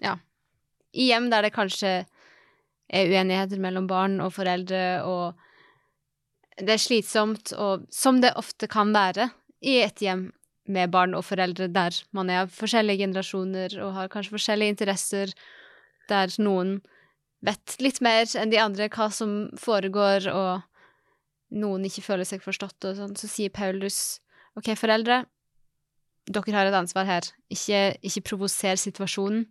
Ja, 0.00 0.14
i 0.96 1.10
hjem 1.10 1.28
der 1.28 1.44
det 1.44 1.52
kanskje 1.52 1.90
er 2.90 3.10
uenigheter 3.12 3.60
mellom 3.60 3.84
barn 3.90 4.16
og 4.24 4.32
foreldre, 4.32 5.02
og 5.04 5.36
det 6.60 6.76
er 6.76 6.82
slitsomt, 6.82 7.54
og 7.56 7.86
som 7.92 8.20
det 8.22 8.34
ofte 8.38 8.68
kan 8.70 8.92
være 8.94 9.30
i 9.60 9.80
et 9.84 10.00
hjem 10.02 10.28
med 10.70 10.92
barn 10.92 11.16
og 11.18 11.24
foreldre 11.26 11.66
der 11.72 11.96
man 12.16 12.30
er 12.30 12.44
av 12.44 12.54
forskjellige 12.54 13.02
generasjoner 13.04 13.74
og 13.82 13.94
har 13.96 14.10
kanskje 14.12 14.36
forskjellige 14.36 14.74
interesser, 14.76 15.32
der 16.10 16.32
noen 16.42 16.78
vet 17.44 17.76
litt 17.80 18.00
mer 18.04 18.28
enn 18.38 18.52
de 18.52 18.60
andre 18.60 18.90
hva 18.92 19.08
som 19.14 19.48
foregår, 19.58 20.28
og 20.30 21.56
noen 21.56 21.86
ikke 21.88 22.04
føler 22.04 22.28
seg 22.28 22.44
forstått 22.44 22.86
og 22.86 22.98
sånn, 22.98 23.16
så 23.16 23.30
sier 23.30 23.52
Paulus 23.54 24.20
OK, 24.58 24.72
foreldre, 24.78 25.24
dere 26.30 26.54
har 26.54 26.68
et 26.68 26.76
ansvar 26.76 27.06
her. 27.08 27.26
Ikke, 27.50 27.96
ikke 28.06 28.24
provoser 28.32 28.78
situasjonen. 28.78 29.46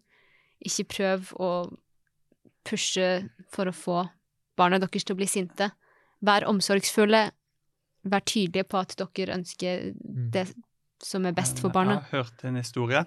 Ikke 0.60 0.86
prøv 0.92 1.32
å 1.40 1.52
pushe 2.68 3.30
for 3.52 3.70
å 3.70 3.76
få 3.76 4.02
barna 4.60 4.80
deres 4.82 5.08
til 5.08 5.16
å 5.16 5.20
bli 5.20 5.28
sinte. 5.30 5.70
Vær 6.26 6.46
omsorgsfulle. 6.50 7.30
Vær 8.10 8.24
tydelige 8.28 8.64
på 8.68 8.80
at 8.80 8.96
dere 9.00 9.36
ønsker 9.38 9.94
Mm. 9.94 10.32
det 10.32 10.48
som 11.04 11.26
er 11.26 11.32
best 11.36 11.60
for 11.60 11.70
Men 11.70 11.74
barna. 11.74 11.92
Jeg 12.00 12.04
har 12.12 12.24
hørt 12.24 12.44
en 12.46 12.56
historie 12.56 13.06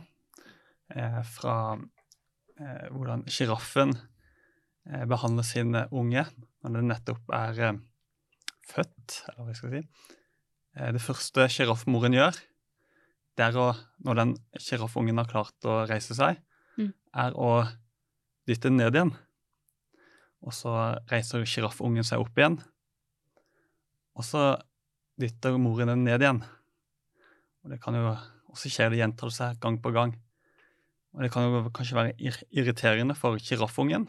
eh, 0.94 1.22
fra 1.24 1.56
eh, 2.60 2.88
hvordan 2.90 3.24
sjiraffen 3.28 3.94
eh, 4.90 5.04
behandler 5.08 5.42
sine 5.44 5.86
unge 5.92 6.24
når 6.62 6.74
den 6.78 6.88
nettopp 6.88 7.32
er 7.32 7.60
eh, 7.60 7.78
født, 8.68 9.22
eller 9.28 9.44
hva 9.44 9.48
jeg 9.52 9.56
skal 9.56 9.70
si. 9.76 9.82
Eh, 10.76 10.92
det 10.92 11.02
første 11.02 11.48
sjiraffmoren 11.52 12.12
gjør, 12.16 12.36
det 13.36 13.44
er 13.48 13.56
å, 13.56 13.70
når 14.04 14.14
den 14.20 14.32
sjiraffungen 14.60 15.16
har 15.18 15.28
klart 15.28 15.64
å 15.64 15.82
reise 15.88 16.14
seg, 16.14 16.40
Mm. 16.78 16.92
er 17.14 17.32
å 17.36 17.66
dytte 18.48 18.70
den 18.70 18.78
ned 18.78 18.94
igjen. 18.96 19.10
Og 20.42 20.52
så 20.56 20.72
reiser 21.10 21.44
sjiraffungen 21.44 22.02
seg 22.04 22.18
opp 22.20 22.32
igjen. 22.40 22.56
Og 24.18 24.26
så 24.26 24.42
dytter 25.20 25.58
moren 25.60 25.92
den 25.92 26.04
ned 26.06 26.24
igjen. 26.24 26.42
Og 27.62 27.72
det 27.72 27.78
kan 27.82 27.96
jo 27.96 28.12
også 28.52 28.70
skje 28.72 28.90
det 28.92 29.00
gjentar 29.00 29.32
seg 29.32 29.60
gang 29.62 29.78
på 29.82 29.92
gang. 29.94 30.16
Og 31.12 31.24
det 31.24 31.30
kan 31.32 31.46
jo 31.46 31.62
kanskje 31.74 31.98
være 31.98 32.32
irriterende 32.50 33.16
for 33.18 33.40
sjiraffungen. 33.40 34.08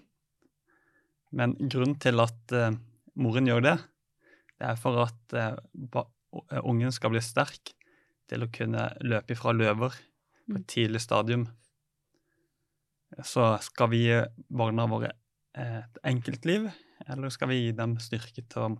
Men 1.33 1.55
grunnen 1.59 1.97
til 2.01 2.21
at 2.23 2.53
eh, 2.55 2.75
moren 3.19 3.49
gjør 3.49 3.63
det, 3.65 3.77
det 4.59 4.69
er 4.69 4.79
for 4.79 5.01
at 5.03 5.35
eh, 5.35 5.55
eh, 5.99 6.61
ungen 6.63 6.93
skal 6.93 7.13
bli 7.13 7.21
sterk 7.23 7.73
til 8.31 8.45
å 8.45 8.51
kunne 8.53 8.87
løpe 9.03 9.35
ifra 9.35 9.51
løver 9.55 9.97
på 9.97 10.59
et 10.59 10.69
tidlig 10.71 11.01
stadium. 11.03 11.47
Så 13.27 13.49
skal 13.65 13.91
vi 13.91 14.05
gi 14.05 14.21
barna 14.49 14.87
våre 14.89 15.11
eh, 15.57 15.81
et 15.81 16.01
enkeltliv, 16.13 16.69
eller 17.07 17.33
skal 17.33 17.51
vi 17.51 17.59
gi 17.65 17.75
dem 17.77 17.97
styrke 18.01 18.45
til 18.45 18.63
å 18.63 18.71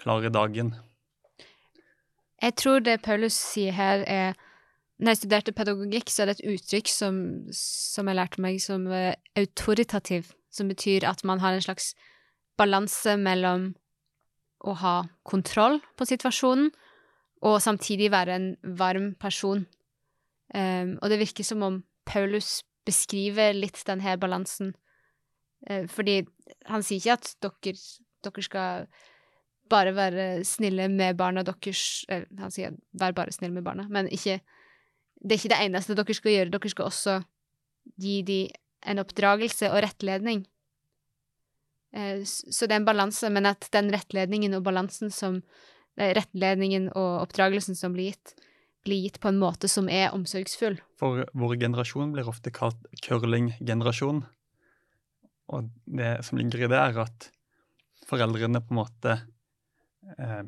klare 0.00 0.30
dagen? 0.32 0.74
Jeg 2.42 2.56
tror 2.60 2.82
det 2.84 3.02
Paulus 3.02 3.36
sier 3.38 3.72
her, 3.72 4.04
er 4.06 4.34
Når 4.98 5.10
jeg 5.10 5.16
studerte 5.16 5.52
pedagogikk, 5.52 6.10
så 6.10 6.22
er 6.22 6.26
det 6.30 6.34
et 6.38 6.52
uttrykk 6.54 6.88
som, 6.88 7.16
som 7.50 8.06
jeg 8.06 8.14
lærte 8.14 8.40
meg, 8.40 8.60
som 8.62 8.86
autoritativ, 9.34 10.28
som 10.54 10.68
betyr 10.70 11.02
at 11.08 11.24
man 11.26 11.40
har 11.42 11.56
en 11.56 11.64
slags 11.64 11.96
balanse 12.56 13.16
mellom 13.18 13.72
å 14.62 14.74
ha 14.78 14.94
kontroll 15.26 15.80
på 15.98 16.06
situasjonen 16.06 16.70
og 17.44 17.58
samtidig 17.60 18.12
være 18.14 18.36
en 18.38 18.46
varm 18.78 19.10
person. 19.20 19.66
Um, 20.54 20.94
og 21.02 21.10
det 21.10 21.18
virker 21.20 21.44
som 21.44 21.66
om 21.66 21.82
Paulus 22.06 22.62
beskriver 22.86 23.52
litt 23.56 23.82
denne 23.86 24.16
balansen, 24.20 24.74
Uh, 25.64 25.86
fordi 25.88 26.18
han 26.68 26.82
sier 26.84 27.00
ikke 27.00 27.14
at 27.16 27.28
dere, 27.40 27.78
dere 28.20 28.42
skal 28.44 28.82
bare 29.70 29.94
være 29.96 30.44
snille 30.44 30.88
med 30.92 31.16
barna 31.16 31.42
deres 31.46 32.04
eller, 32.08 32.26
Han 32.38 32.50
sier 32.50 32.74
'vær 32.92 33.14
bare 33.14 33.32
snill 33.32 33.52
med 33.52 33.64
barna', 33.64 33.88
men 33.88 34.08
ikke 34.08 34.40
det 35.24 35.32
er 35.32 35.40
ikke 35.40 35.54
det 35.54 35.64
eneste 35.64 35.96
dere 35.96 36.14
skal 36.14 36.32
gjøre. 36.32 36.50
Dere 36.52 36.70
skal 36.70 36.84
også 36.84 37.14
gi 38.00 38.22
dem 38.22 38.48
en 38.84 39.00
oppdragelse 39.00 39.70
og 39.72 39.82
rettledning. 39.82 40.44
Eh, 41.94 42.24
Så 42.24 42.66
det 42.66 42.72
er 42.72 42.82
en 42.82 42.88
balanse, 42.88 43.30
men 43.30 43.46
at 43.46 43.68
den 43.72 43.90
rettledningen 43.90 44.54
og 44.54 44.64
balansen 44.64 45.10
som 45.10 45.42
eh, 45.96 46.12
Rettledningen 46.12 46.90
og 46.94 47.22
oppdragelsen 47.22 47.74
som 47.74 47.94
blir 47.94 48.12
gitt, 48.12 48.34
blir 48.84 49.06
gitt 49.06 49.20
på 49.20 49.30
en 49.30 49.40
måte 49.40 49.68
som 49.70 49.88
er 49.88 50.12
omsorgsfull. 50.12 50.76
For 51.00 51.24
vår 51.32 51.56
generasjon 51.56 52.12
blir 52.12 52.28
ofte 52.28 52.52
kalt 52.52 52.76
curling-generasjon. 53.06 54.24
Og 55.54 55.70
det 55.86 56.18
som 56.24 56.38
ligger 56.38 56.66
i 56.66 56.68
det, 56.68 56.80
er 56.80 56.98
at 57.00 57.30
foreldrene 58.04 58.60
på 58.60 58.74
en 58.74 58.82
måte 58.82 59.16
eh, 60.18 60.42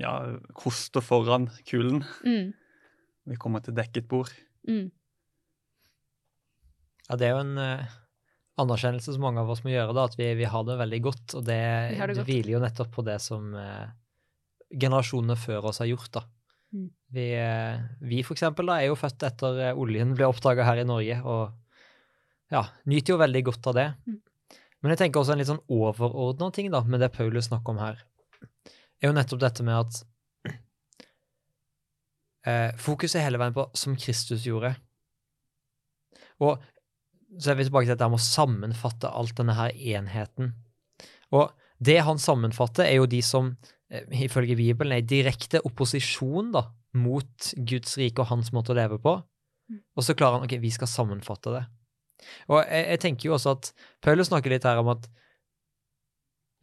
ja, 0.00 0.12
koster 0.58 1.04
foran 1.04 1.48
kulen. 1.68 2.02
Mm, 2.26 2.52
Vi 3.30 3.36
kommer 3.40 3.62
til 3.64 3.74
dekket 3.76 4.08
bord. 4.10 4.32
mm, 4.68 4.90
Ja, 7.08 7.16
det 7.20 7.26
er 7.28 7.34
jo 7.34 7.42
en 7.44 7.58
uh, 7.60 7.94
anerkjennelse 8.62 9.12
som 9.12 9.20
mange 9.26 9.42
av 9.42 9.50
oss 9.52 9.60
må 9.64 9.72
gjøre, 9.74 9.92
da, 9.96 10.06
at 10.08 10.14
vi, 10.16 10.30
vi 10.38 10.46
har 10.48 10.64
det 10.64 10.78
veldig 10.80 11.00
godt. 11.04 11.34
Og 11.36 11.44
det, 11.44 11.58
Vi 11.92 11.98
det 12.00 12.06
det 12.08 12.16
godt. 12.16 12.28
hviler 12.30 12.52
jo 12.54 12.60
nettopp 12.62 12.92
på 12.94 13.04
det 13.04 13.18
som 13.20 13.50
uh, 13.58 13.90
generasjonene 14.72 15.36
før 15.36 15.68
oss 15.70 15.82
har 15.84 15.90
gjort, 15.90 16.08
da. 16.16 16.22
Mm. 16.74 16.86
Vi, 17.14 17.26
uh, 17.38 17.82
vi 18.08 18.22
for 18.24 18.34
eksempel 18.38 18.66
da, 18.72 18.78
er 18.80 18.88
jo 18.88 18.96
født 18.98 19.26
etter 19.28 19.60
oljen 19.76 20.14
ble 20.16 20.30
oppdaga 20.32 20.64
her 20.64 20.80
i 20.80 20.88
Norge, 20.88 21.18
og 21.28 21.52
ja, 22.54 22.64
nyter 22.88 23.14
jo 23.14 23.20
veldig 23.20 23.44
godt 23.50 23.68
av 23.72 23.76
det. 23.76 23.86
Mm. 24.08 24.18
Men 24.84 24.92
jeg 24.94 25.00
tenker 25.04 25.20
også 25.20 25.32
en 25.36 25.40
litt 25.40 25.48
sånn 25.52 25.62
overordna 25.72 26.50
ting 26.56 26.72
da, 26.72 26.80
med 26.88 27.00
det 27.04 27.12
Paulus 27.14 27.50
snakker 27.50 27.72
om 27.76 27.78
her, 27.84 28.00
er 29.04 29.10
jo 29.10 29.16
nettopp 29.16 29.42
dette 29.42 29.64
med 29.66 29.76
at 29.76 30.00
eh, 32.48 32.70
fokuset 32.80 33.20
er 33.20 33.26
hele 33.28 33.40
veien 33.40 33.56
på 33.56 33.66
som 33.76 33.96
Kristus 34.00 34.46
gjorde. 34.48 34.72
Og 36.44 36.62
så 37.38 37.52
er 37.52 37.58
vi 37.58 37.66
tilbake 37.66 37.88
til 37.88 37.94
dette 37.94 38.08
med 38.10 38.22
å 38.22 38.26
sammenfatte 38.26 39.10
alt 39.10 39.36
denne 39.38 39.56
her 39.58 39.74
enheten. 39.74 40.54
Og 41.34 41.52
det 41.84 41.98
han 42.06 42.20
sammenfatter, 42.22 42.86
er 42.86 43.00
jo 43.00 43.10
de 43.10 43.20
som 43.24 43.52
eh, 43.90 44.06
ifølge 44.24 44.56
Bibelen 44.56 44.94
er 44.96 45.02
i 45.02 45.08
direkte 45.08 45.60
opposisjon 45.66 46.52
da, 46.54 46.68
mot 46.94 47.50
Guds 47.66 47.96
rike 47.98 48.22
og 48.22 48.30
hans 48.30 48.52
måte 48.54 48.72
å 48.72 48.78
leve 48.78 49.00
på. 49.02 49.16
Mm. 49.70 49.80
Og 49.98 50.06
så 50.06 50.14
klarer 50.16 50.38
han 50.38 50.46
ok, 50.46 50.56
vi 50.62 50.72
skal 50.72 50.90
sammenfatte 50.90 51.52
det. 51.56 51.64
Og 52.48 52.60
jeg, 52.62 52.86
jeg 52.94 53.02
tenker 53.02 53.28
jo 53.28 53.36
også 53.36 53.56
at 53.58 53.72
Paulus 54.04 54.30
snakker 54.30 54.54
litt 54.54 54.64
her 54.64 54.80
om 54.80 54.94
at 54.94 55.10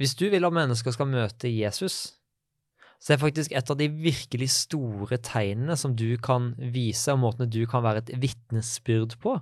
hvis 0.01 0.15
du 0.17 0.31
vil 0.33 0.47
at 0.47 0.55
mennesker 0.55 0.95
skal 0.95 1.11
møte 1.11 1.51
Jesus, 1.51 2.20
så 3.01 3.15
er 3.15 3.21
faktisk 3.21 3.53
et 3.57 3.69
av 3.73 3.77
de 3.79 3.87
virkelig 3.89 4.51
store 4.53 5.17
tegnene 5.25 5.73
som 5.79 5.95
du 5.97 6.13
kan 6.21 6.51
vise, 6.73 7.09
og 7.13 7.23
måtene 7.23 7.49
du 7.49 7.63
kan 7.69 7.81
være 7.85 8.03
et 8.03 8.11
vitnesbyrd 8.21 9.17
på, 9.23 9.39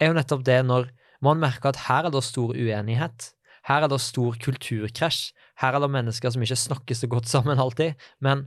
er 0.00 0.10
jo 0.10 0.16
nettopp 0.16 0.42
det 0.48 0.58
når 0.66 0.88
man 1.22 1.38
merker 1.38 1.70
at 1.70 1.84
her 1.86 2.08
er 2.08 2.14
det 2.14 2.24
stor 2.26 2.56
uenighet. 2.56 3.30
Her 3.68 3.84
er 3.84 3.92
det 3.92 4.00
stor 4.02 4.38
kulturkrasj. 4.40 5.30
Her 5.60 5.76
er 5.76 5.84
det 5.84 5.92
mennesker 5.92 6.32
som 6.32 6.42
ikke 6.42 6.58
snakker 6.58 6.96
så 6.96 7.10
godt 7.12 7.28
sammen 7.28 7.60
alltid. 7.60 8.00
Men 8.24 8.46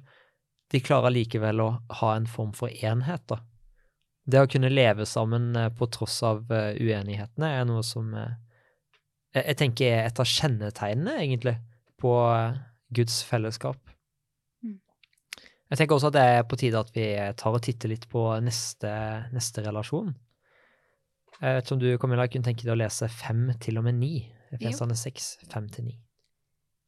de 0.74 0.82
klarer 0.82 1.14
likevel 1.14 1.62
å 1.62 1.70
ha 2.02 2.14
en 2.18 2.26
form 2.28 2.52
for 2.58 2.74
enhet, 2.74 3.24
da. 3.30 3.40
Det 4.26 4.40
å 4.40 4.48
kunne 4.50 4.72
leve 4.72 5.06
sammen 5.06 5.52
eh, 5.60 5.70
på 5.76 5.90
tross 5.92 6.22
av 6.24 6.48
eh, 6.56 6.80
uenighetene 6.80 7.50
er 7.60 7.66
noe 7.68 7.84
som 7.84 8.14
eh, 8.16 8.38
jeg 9.36 9.58
tenker 9.60 9.90
er 9.90 10.08
et 10.08 10.22
av 10.22 10.30
kjennetegnene, 10.30 11.18
egentlig, 11.20 11.58
på 12.00 12.14
Guds 12.94 13.18
fellesskap. 13.26 13.93
Jeg 15.74 15.80
tenker 15.80 15.98
også 15.98 16.12
at 16.12 16.16
det 16.20 16.24
er 16.30 16.44
på 16.46 16.58
tide 16.62 16.78
at 16.78 16.92
vi 16.94 17.08
tar 17.34 17.56
og 17.58 17.64
titter 17.66 17.90
litt 17.90 18.04
på 18.12 18.28
neste, 18.46 18.90
neste 19.34 19.64
relasjon. 19.66 20.12
Jeg 21.40 21.56
vet 21.58 21.66
ikke 21.66 21.74
om 21.74 21.82
du 21.82 21.88
Camilla, 21.98 22.28
kunne 22.30 22.46
tenke 22.46 22.62
deg 22.62 22.76
å 22.76 22.78
lese 22.78 23.10
fem 23.10 23.48
til 23.64 23.80
og 23.82 23.88
med 23.88 23.98
ni. 23.98 24.12
Efesene 24.54 24.94
seks, 24.94 25.32
fem 25.50 25.66
til 25.74 25.88
ni. 25.88 25.96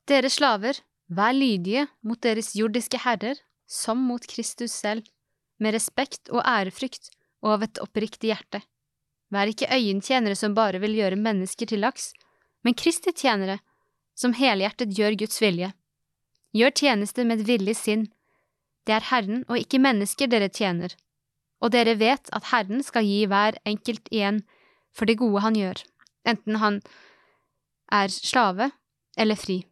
Dere 0.05 0.29
slaver, 0.29 0.77
vær 1.09 1.33
lydige 1.33 1.87
mot 2.05 2.21
deres 2.21 2.51
jordiske 2.53 3.01
herrer, 3.01 3.41
som 3.65 4.05
mot 4.05 4.21
Kristus 4.29 4.75
selv, 4.77 5.09
med 5.57 5.73
respekt 5.73 6.29
og 6.29 6.45
ærefrykt 6.45 7.09
og 7.41 7.55
av 7.55 7.65
et 7.65 7.81
oppriktig 7.81 8.29
hjerte. 8.29 8.61
Vær 9.33 9.49
ikke 9.49 9.71
øyentjenere 9.73 10.37
som 10.37 10.53
bare 10.53 10.77
vil 10.83 10.93
gjøre 10.99 11.17
mennesker 11.17 11.73
til 11.73 11.81
laks, 11.81 12.11
men 12.61 12.77
Kristi 12.77 13.15
tjenere, 13.17 13.57
som 14.13 14.37
helhjertet 14.37 14.93
gjør 14.93 15.17
Guds 15.25 15.41
vilje. 15.41 15.71
Gjør 16.55 16.77
tjeneste 16.85 17.25
med 17.25 17.41
et 17.41 17.49
villig 17.49 17.75
sinn. 17.81 18.05
Det 18.85 18.93
er 18.93 19.07
Herren 19.09 19.43
og 19.49 19.57
ikke 19.57 19.81
mennesker 19.81 20.29
dere 20.29 20.49
tjener, 20.53 20.93
og 21.61 21.73
dere 21.73 21.95
vet 21.97 22.29
at 22.35 22.51
Herren 22.51 22.83
skal 22.85 23.05
gi 23.07 23.23
hver 23.29 23.57
enkelt 23.65 24.09
igjen 24.13 24.43
for 24.95 25.09
det 25.09 25.17
gode 25.19 25.41
han 25.43 25.57
gjør, 25.57 25.81
enten 26.29 26.59
han 26.61 26.81
er 27.93 28.13
slave 28.13 28.69
eller 29.17 29.39
fri. 29.39 29.63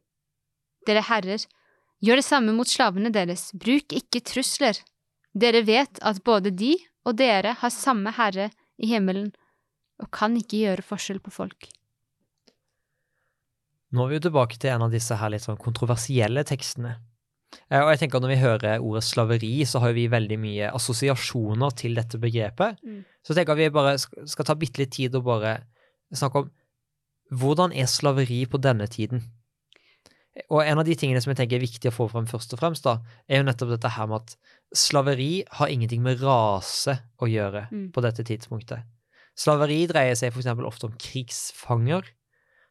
Dere 0.87 1.03
herrer, 1.07 1.45
gjør 2.03 2.19
det 2.19 2.25
samme 2.27 2.55
mot 2.55 2.67
slavene 2.67 3.11
deres, 3.13 3.51
bruk 3.55 3.93
ikke 3.95 4.23
trusler. 4.25 4.79
Dere 5.33 5.63
vet 5.65 6.01
at 6.01 6.19
både 6.25 6.51
de 6.51 6.75
og 7.07 7.17
dere 7.19 7.55
har 7.59 7.73
samme 7.73 8.11
herre 8.15 8.49
i 8.77 8.89
himmelen 8.91 9.31
og 10.01 10.09
kan 10.13 10.35
ikke 10.37 10.65
gjøre 10.65 10.85
forskjell 10.85 11.21
på 11.23 11.31
folk. 11.33 11.69
Nå 13.93 14.07
er 14.07 14.15
vi 14.15 14.21
tilbake 14.25 14.57
til 14.57 14.73
en 14.73 14.87
av 14.87 14.93
disse 14.93 15.15
her 15.19 15.31
litt 15.31 15.45
sånn 15.45 15.59
kontroversielle 15.61 16.43
tekstene. 16.49 16.95
Eh, 17.71 17.79
Og 17.81 17.89
jeg 17.91 17.99
tenker 17.99 18.17
at 18.17 18.21
Når 18.23 18.33
vi 18.33 18.41
hører 18.41 18.79
ordet 18.81 19.03
slaveri, 19.03 19.65
så 19.65 19.79
har 19.79 19.93
vi 19.93 20.07
veldig 20.07 20.39
mye 20.39 20.71
assosiasjoner 20.73 21.71
til 21.75 21.95
dette 21.95 22.17
begrepet. 22.19 22.77
Mm. 22.83 23.03
Så 23.23 23.33
jeg 23.33 23.41
tenker 23.45 23.53
at 23.53 23.57
vi 23.63 23.69
bare 23.69 23.97
skal 23.99 24.45
ta 24.45 24.53
bitte 24.55 24.77
litt 24.83 24.91
tid 24.91 25.15
og 25.15 25.23
bare 25.25 25.63
snakke 26.13 26.43
om 26.43 26.51
hvordan 27.33 27.71
er 27.73 27.85
slaveri 27.89 28.45
på 28.45 28.59
denne 28.61 28.85
tiden? 28.87 29.23
Og 30.49 30.63
en 30.65 30.79
av 30.81 30.85
de 30.85 30.95
tingene 30.97 31.21
som 31.21 31.29
jeg 31.31 31.37
tenker 31.37 31.55
er 31.59 31.65
viktig 31.65 31.89
å 31.91 31.93
få 31.93 32.07
frem 32.09 32.25
først 32.25 32.53
og 32.53 32.59
fremst, 32.59 32.83
da, 32.85 32.97
er 33.29 33.37
jo 33.41 33.45
nettopp 33.47 33.69
dette 33.75 33.89
her 33.95 34.07
med 34.09 34.21
at 34.21 34.35
slaveri 34.73 35.43
har 35.59 35.67
ingenting 35.69 36.01
med 36.01 36.21
rase 36.21 36.95
å 37.21 37.29
gjøre 37.29 37.67
Mm. 37.71 37.91
på 37.93 38.01
dette 38.01 38.23
tidspunktet. 38.25 38.81
Slaveri 39.37 39.85
dreier 39.87 40.15
seg 40.15 40.33
eksempel 40.33 40.65
ofte 40.65 40.85
om 40.85 40.93
krigsfanger. 40.97 42.03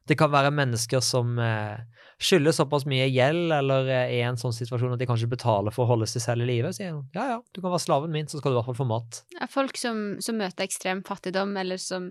Det 0.08 0.16
kan 0.18 0.32
være 0.32 0.50
mennesker 0.54 1.02
som 1.04 1.36
eh, 1.38 1.82
skylder 2.22 2.54
såpass 2.54 2.84
mye 2.90 3.06
gjeld, 3.10 3.52
eller 3.54 3.88
eh, 3.90 4.02
er 4.02 4.14
i 4.16 4.24
en 4.26 4.38
sånn 4.40 4.54
situasjon 4.54 4.94
at 4.94 5.02
de 5.02 5.08
kanskje 5.08 5.30
betaler 5.30 5.74
for 5.74 5.84
å 5.86 5.92
holde 5.92 6.08
seg 6.10 6.24
selv 6.24 6.46
i 6.46 6.50
live. 6.50 6.72
Sier 6.74 6.94
hun. 6.96 7.04
ja, 7.14 7.28
ja, 7.34 7.38
du 7.54 7.60
kan 7.60 7.70
være 7.70 7.84
slaven 7.84 8.14
min, 8.14 8.28
så 8.30 8.40
skal 8.40 8.52
du 8.52 8.56
i 8.56 8.60
hvert 8.60 8.70
fall 8.70 8.80
få 8.82 8.88
mat. 8.90 9.22
Ja, 9.36 9.48
Folk 9.50 9.78
som, 9.80 10.02
som 10.24 10.38
møter 10.40 10.66
ekstrem 10.66 11.04
fattigdom, 11.06 11.54
eller 11.60 11.80
som 11.82 12.10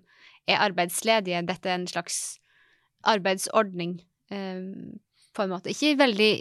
er 0.49 0.63
arbeidsledige. 0.63 1.43
Dette 1.47 1.71
er 1.71 1.79
en 1.79 1.87
slags 1.89 2.21
arbeidsordning, 3.11 3.99
eh, 4.33 4.63
på 5.31 5.45
en 5.45 5.53
måte. 5.53 5.73
Ikke 5.73 5.99
veldig 6.01 6.33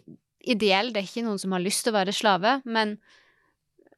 ideell, 0.50 0.94
det 0.94 1.02
er 1.02 1.10
ikke 1.10 1.26
noen 1.26 1.40
som 1.40 1.54
har 1.54 1.62
lyst 1.62 1.84
til 1.84 1.94
å 1.94 1.98
være 2.00 2.16
slave, 2.16 2.58
men, 2.64 2.96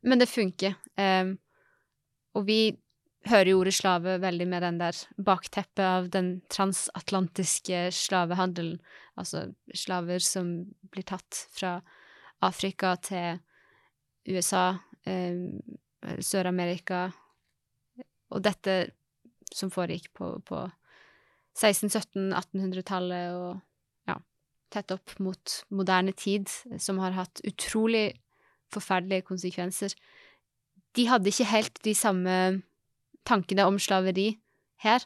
men 0.02 0.22
det 0.22 0.30
funker. 0.30 0.76
Eh, 1.00 1.34
og 2.32 2.48
vi 2.48 2.60
hører 3.28 3.52
jo 3.52 3.60
ordet 3.60 3.74
slave 3.76 4.16
veldig 4.22 4.46
med 4.50 4.64
den 4.64 4.78
der 4.80 4.98
bakteppet 5.22 5.84
av 5.84 6.08
den 6.14 6.34
transatlantiske 6.52 7.84
slavehandelen. 7.94 8.80
Altså 9.18 9.48
slaver 9.74 10.22
som 10.24 10.54
blir 10.90 11.06
tatt 11.06 11.44
fra 11.54 11.76
Afrika 12.42 12.96
til 12.96 13.38
USA, 14.28 14.78
eh, 15.06 15.38
Sør-Amerika 16.18 17.12
Og 18.32 18.40
dette 18.42 18.90
som 19.52 19.70
foregikk 19.70 20.08
på, 20.16 20.40
på 20.48 20.58
1600-1700-1800-tallet 21.60 23.34
og 23.36 23.60
ja, 24.08 24.16
tett 24.72 24.90
opp 24.94 25.12
mot 25.20 25.56
moderne 25.68 26.14
tid, 26.16 26.48
som 26.80 26.98
har 27.02 27.12
hatt 27.12 27.42
utrolig 27.44 28.14
forferdelige 28.72 29.26
konsekvenser. 29.28 29.92
De 30.96 31.04
hadde 31.10 31.28
ikke 31.28 31.50
helt 31.52 31.82
de 31.84 31.94
samme 31.94 32.62
tankene 33.28 33.66
om 33.68 33.78
slaveri 33.78 34.28
her, 34.84 35.04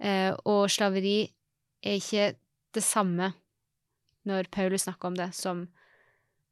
eh, 0.00 0.32
og 0.44 0.66
slaveri 0.70 1.28
er 1.84 1.98
ikke 2.00 2.32
det 2.74 2.82
samme 2.84 3.32
når 4.28 4.50
Paulus 4.52 4.84
snakker 4.88 5.08
om 5.08 5.14
det, 5.16 5.30
som 5.34 5.68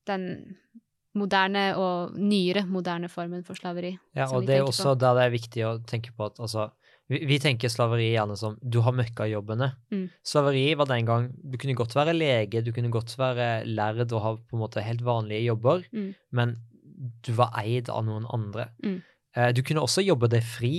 den 0.06 0.56
moderne 1.16 1.70
og 1.80 2.12
nyere 2.20 2.62
moderne 2.68 3.08
formen 3.08 3.42
for 3.44 3.56
slaveri. 3.58 3.94
Ja, 4.16 4.28
og 4.32 4.46
det 4.46 4.58
er 4.58 4.66
også 4.66 4.92
på. 4.94 4.98
der 5.00 5.14
det 5.16 5.24
er 5.26 5.32
viktig 5.34 5.64
å 5.66 5.78
tenke 5.88 6.12
på 6.16 6.26
at 6.30 6.38
altså 6.40 6.70
Vi, 7.08 7.20
vi 7.22 7.36
tenker 7.38 7.70
slaveri 7.70 8.08
gjerne 8.16 8.34
som 8.36 8.56
du 8.66 8.80
har 8.82 8.90
møkkajobbene. 8.92 9.68
Mm. 9.94 10.08
Slaveri 10.26 10.74
var 10.74 10.88
den 10.90 11.06
gang 11.06 11.28
Du 11.38 11.54
kunne 11.56 11.76
godt 11.78 11.94
være 11.94 12.12
lege, 12.16 12.64
du 12.66 12.72
kunne 12.74 12.90
godt 12.90 13.14
være 13.18 13.64
lærd 13.64 14.10
og 14.12 14.22
ha 14.24 14.32
på 14.34 14.56
en 14.56 14.62
måte 14.64 14.82
helt 14.82 15.04
vanlige 15.06 15.44
jobber, 15.46 15.84
Mm. 15.92 16.14
men 16.32 16.56
du 17.22 17.30
var 17.32 17.52
eid 17.62 17.88
av 17.88 18.02
noen 18.04 18.26
andre. 18.26 18.70
Mm. 18.82 19.02
Eh, 19.36 19.52
du 19.54 19.62
kunne 19.66 19.84
også 19.84 20.04
jobbe 20.04 20.30
deg 20.32 20.44
fri. 20.46 20.74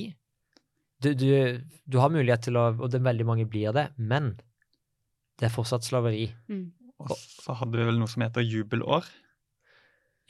Du, 1.03 1.11
du, 1.13 1.29
du 1.85 1.99
har 2.01 2.09
mulighet 2.09 2.47
til 2.47 2.57
å 2.57 2.71
Og 2.73 2.89
det 2.89 2.97
er 2.97 3.05
veldig 3.05 3.25
mange 3.27 3.45
blir 3.45 3.75
det, 3.75 3.91
men 3.97 4.33
det 5.37 5.49
er 5.49 5.53
fortsatt 5.53 5.85
slaveri. 5.85 6.31
Mm. 6.49 6.71
Og 7.05 7.13
så 7.13 7.53
hadde 7.59 7.77
vi 7.77 7.85
vel 7.85 7.99
noe 8.01 8.09
som 8.09 8.23
heter 8.25 8.45
jubelår. 8.45 9.05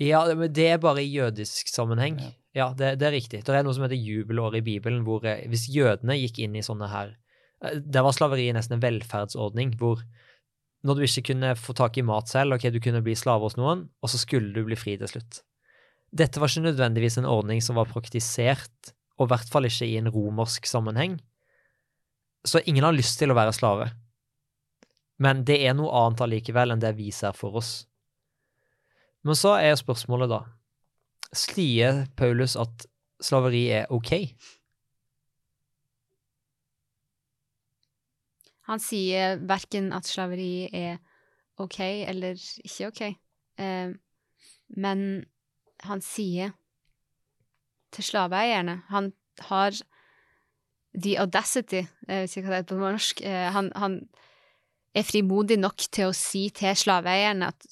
Ja, 0.04 0.26
men 0.36 0.52
det 0.54 0.68
er 0.74 0.82
bare 0.84 1.02
i 1.02 1.10
jødisk 1.10 1.72
sammenheng. 1.72 2.20
Ja. 2.22 2.34
Ja, 2.58 2.68
det, 2.74 2.96
det 3.02 3.08
er 3.08 3.14
riktig. 3.14 3.44
Det 3.46 3.54
er 3.54 3.66
noe 3.66 3.76
som 3.78 3.86
heter 3.86 4.00
jubelår 4.00 4.58
i 4.58 4.64
Bibelen, 4.66 5.04
hvor 5.06 5.26
eh, 5.30 5.46
hvis 5.50 5.68
jødene 5.70 6.18
gikk 6.18 6.42
inn 6.42 6.56
i 6.58 6.66
sånne 6.66 6.90
her 6.90 7.12
eh, 7.62 7.78
Der 7.86 8.06
var 8.06 8.16
slaveri 8.18 8.48
nesten 8.56 8.78
en 8.78 8.84
velferdsordning, 8.86 9.76
hvor 9.78 10.02
når 10.88 10.98
du 10.98 11.04
ikke 11.06 11.34
kunne 11.34 11.54
få 11.60 11.76
tak 11.78 11.98
i 12.00 12.06
mat 12.06 12.30
selv, 12.32 12.56
ok, 12.56 12.70
du 12.74 12.80
kunne 12.82 13.04
bli 13.06 13.16
slave 13.18 13.46
hos 13.46 13.58
noen, 13.60 13.88
og 14.02 14.12
så 14.12 14.20
skulle 14.22 14.54
du 14.56 14.64
bli 14.66 14.78
fri 14.80 14.96
til 14.98 15.10
slutt. 15.12 15.42
Dette 16.12 16.40
var 16.40 16.50
ikke 16.50 16.70
nødvendigvis 16.70 17.18
en 17.20 17.28
ordning 17.28 17.62
som 17.64 17.78
var 17.78 17.90
praktisert, 17.92 18.94
og 19.18 19.28
i 19.28 19.32
hvert 19.34 19.50
fall 19.52 19.68
ikke 19.68 19.88
i 19.88 19.98
en 20.00 20.10
romersk 20.14 20.66
sammenheng. 20.70 21.18
Så 22.48 22.62
ingen 22.66 22.86
har 22.86 22.96
lyst 22.96 23.20
til 23.20 23.34
å 23.34 23.38
være 23.38 23.56
slave. 23.56 23.90
Men 25.20 25.44
det 25.44 25.58
er 25.66 25.74
noe 25.76 25.92
annet 26.06 26.22
allikevel 26.24 26.72
enn 26.74 26.84
det 26.84 26.94
vi 26.98 27.10
ser 27.12 27.36
for 27.36 27.58
oss. 27.60 27.88
Men 29.26 29.36
så 29.36 29.58
er 29.60 29.76
spørsmålet 29.76 30.32
da 30.32 30.44
Slier 31.36 32.06
Paulus 32.16 32.56
at 32.56 32.86
slaveri 33.20 33.66
er 33.82 33.90
ok? 33.92 34.14
Han 38.68 38.84
sier 38.84 39.40
verken 39.48 39.90
at 39.96 40.08
slaveri 40.08 40.68
er 40.76 41.00
ok 41.60 41.80
eller 41.82 42.38
ikke 42.38 42.90
ok, 42.92 43.02
eh, 43.64 43.92
men 44.78 45.04
han 45.86 46.02
sier 46.02 46.56
til 47.94 48.04
slaveeierne 48.04 48.82
Han 48.90 49.12
har 49.48 49.76
the 50.98 51.18
audacity, 51.22 51.84
jeg 52.08 52.24
vet 52.24 52.38
ikke 52.38 52.48
hva 52.48 52.56
det 52.56 52.64
heter 52.64 52.74
på 52.76 52.82
norsk, 52.82 53.20
eh, 53.22 53.50
han, 53.54 53.70
han 53.78 54.00
er 54.98 55.06
frimodig 55.06 55.60
nok 55.62 55.84
til 55.94 56.10
å 56.10 56.16
si 56.16 56.48
til 56.56 56.74
slaveeierne 56.74 57.52
at 57.52 57.68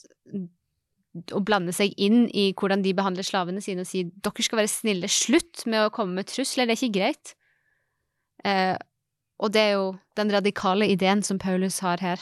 å 1.34 1.42
blande 1.48 1.74
seg 1.74 1.96
inn 2.02 2.28
i 2.36 2.50
hvordan 2.58 2.84
de 2.86 2.94
behandler 2.96 3.26
slavene 3.26 3.64
sine, 3.64 3.86
og 3.86 3.90
si 3.90 4.04
dere 4.06 4.46
skal 4.46 4.62
være 4.62 4.72
snille, 4.72 5.10
slutt 5.10 5.64
med 5.72 5.88
å 5.88 5.94
komme 5.96 6.20
med 6.20 6.30
trusler, 6.30 6.68
det 6.68 6.76
er 6.76 6.82
ikke 6.82 6.98
greit. 7.00 7.34
Eh, 8.46 8.76
og 9.42 9.54
det 9.56 9.64
er 9.64 9.74
jo 9.78 9.88
den 10.20 10.32
radikale 10.32 10.90
ideen 10.92 11.24
som 11.26 11.40
Paulus 11.42 11.80
har 11.86 12.04
her, 12.04 12.22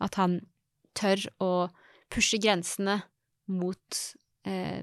at 0.00 0.16
han 0.20 0.40
tør 0.96 1.28
å 1.44 1.52
pushe 2.10 2.40
grensene 2.42 3.02
mot 3.50 4.00
eh, 4.46 4.82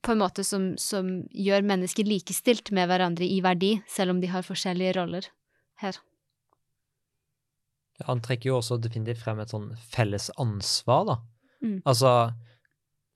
På 0.00 0.12
en 0.12 0.22
måte 0.22 0.44
som, 0.44 0.72
som 0.78 1.10
gjør 1.30 1.66
mennesker 1.66 2.08
likestilt 2.08 2.70
med 2.72 2.88
hverandre 2.88 3.26
i 3.26 3.40
verdi, 3.44 3.74
selv 3.88 4.14
om 4.14 4.20
de 4.22 4.30
har 4.32 4.46
forskjellige 4.46 4.96
roller 4.96 5.26
her. 5.82 5.98
Han 8.08 8.22
trekker 8.24 8.48
jo 8.48 8.60
også 8.60 8.78
definitivt 8.80 9.20
frem 9.20 9.42
et 9.42 9.52
sånn 9.52 9.72
felles 9.92 10.30
ansvar, 10.40 11.04
da. 11.08 11.16
Mm. 11.60 11.80
Altså, 11.84 12.12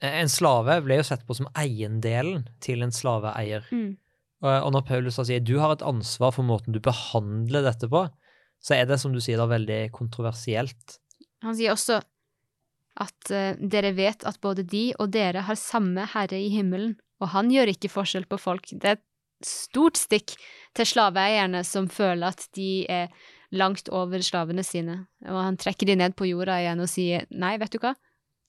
en 0.05 0.29
slave 0.29 0.77
ble 0.85 0.99
jo 1.01 1.07
sett 1.09 1.25
på 1.25 1.37
som 1.39 1.49
eiendelen 1.57 2.45
til 2.65 2.85
en 2.85 2.93
slaveeier. 2.93 3.65
Mm. 3.73 3.95
Og 4.45 4.51
og 4.53 4.75
når 4.75 4.85
Paulus 4.85 5.17
da 5.17 5.25
sier 5.25 5.41
du 5.41 5.57
har 5.57 5.73
et 5.73 5.87
ansvar 5.87 6.35
for 6.37 6.45
måten 6.45 6.75
du 6.75 6.81
behandler 6.85 7.65
dette 7.65 7.89
på, 7.89 8.05
så 8.65 8.77
er 8.77 8.89
det, 8.89 8.99
som 9.01 9.13
du 9.13 9.21
sier, 9.21 9.41
da 9.41 9.49
veldig 9.49 9.93
kontroversielt. 9.93 10.99
Han 11.45 11.57
sier 11.57 11.75
også 11.75 12.01
at 13.01 13.31
eh, 13.35 13.57
dere 13.59 13.95
vet 13.97 14.25
at 14.29 14.39
både 14.43 14.65
de 14.69 14.87
og 15.03 15.11
dere 15.15 15.45
har 15.49 15.59
samme 15.59 16.07
Herre 16.15 16.39
i 16.39 16.51
himmelen, 16.53 16.95
og 17.23 17.33
han 17.35 17.51
gjør 17.51 17.73
ikke 17.73 17.91
forskjell 17.93 18.27
på 18.31 18.39
folk. 18.39 18.71
Det 18.71 18.93
er 18.93 18.99
et 18.99 19.49
stort 19.49 19.99
stikk 19.99 20.37
til 20.77 20.89
slaveeierne 20.89 21.65
som 21.67 21.89
føler 21.91 22.31
at 22.31 22.47
de 22.57 22.85
er 22.91 23.11
langt 23.55 23.91
over 23.95 24.23
slavene 24.25 24.65
sine, 24.67 25.05
og 25.27 25.41
han 25.43 25.59
trekker 25.61 25.91
de 25.91 25.99
ned 25.99 26.17
på 26.19 26.29
jorda 26.29 26.59
igjen 26.63 26.83
og 26.83 26.91
sier 26.91 27.27
nei, 27.31 27.55
vet 27.63 27.75
du 27.75 27.81
hva, 27.83 27.95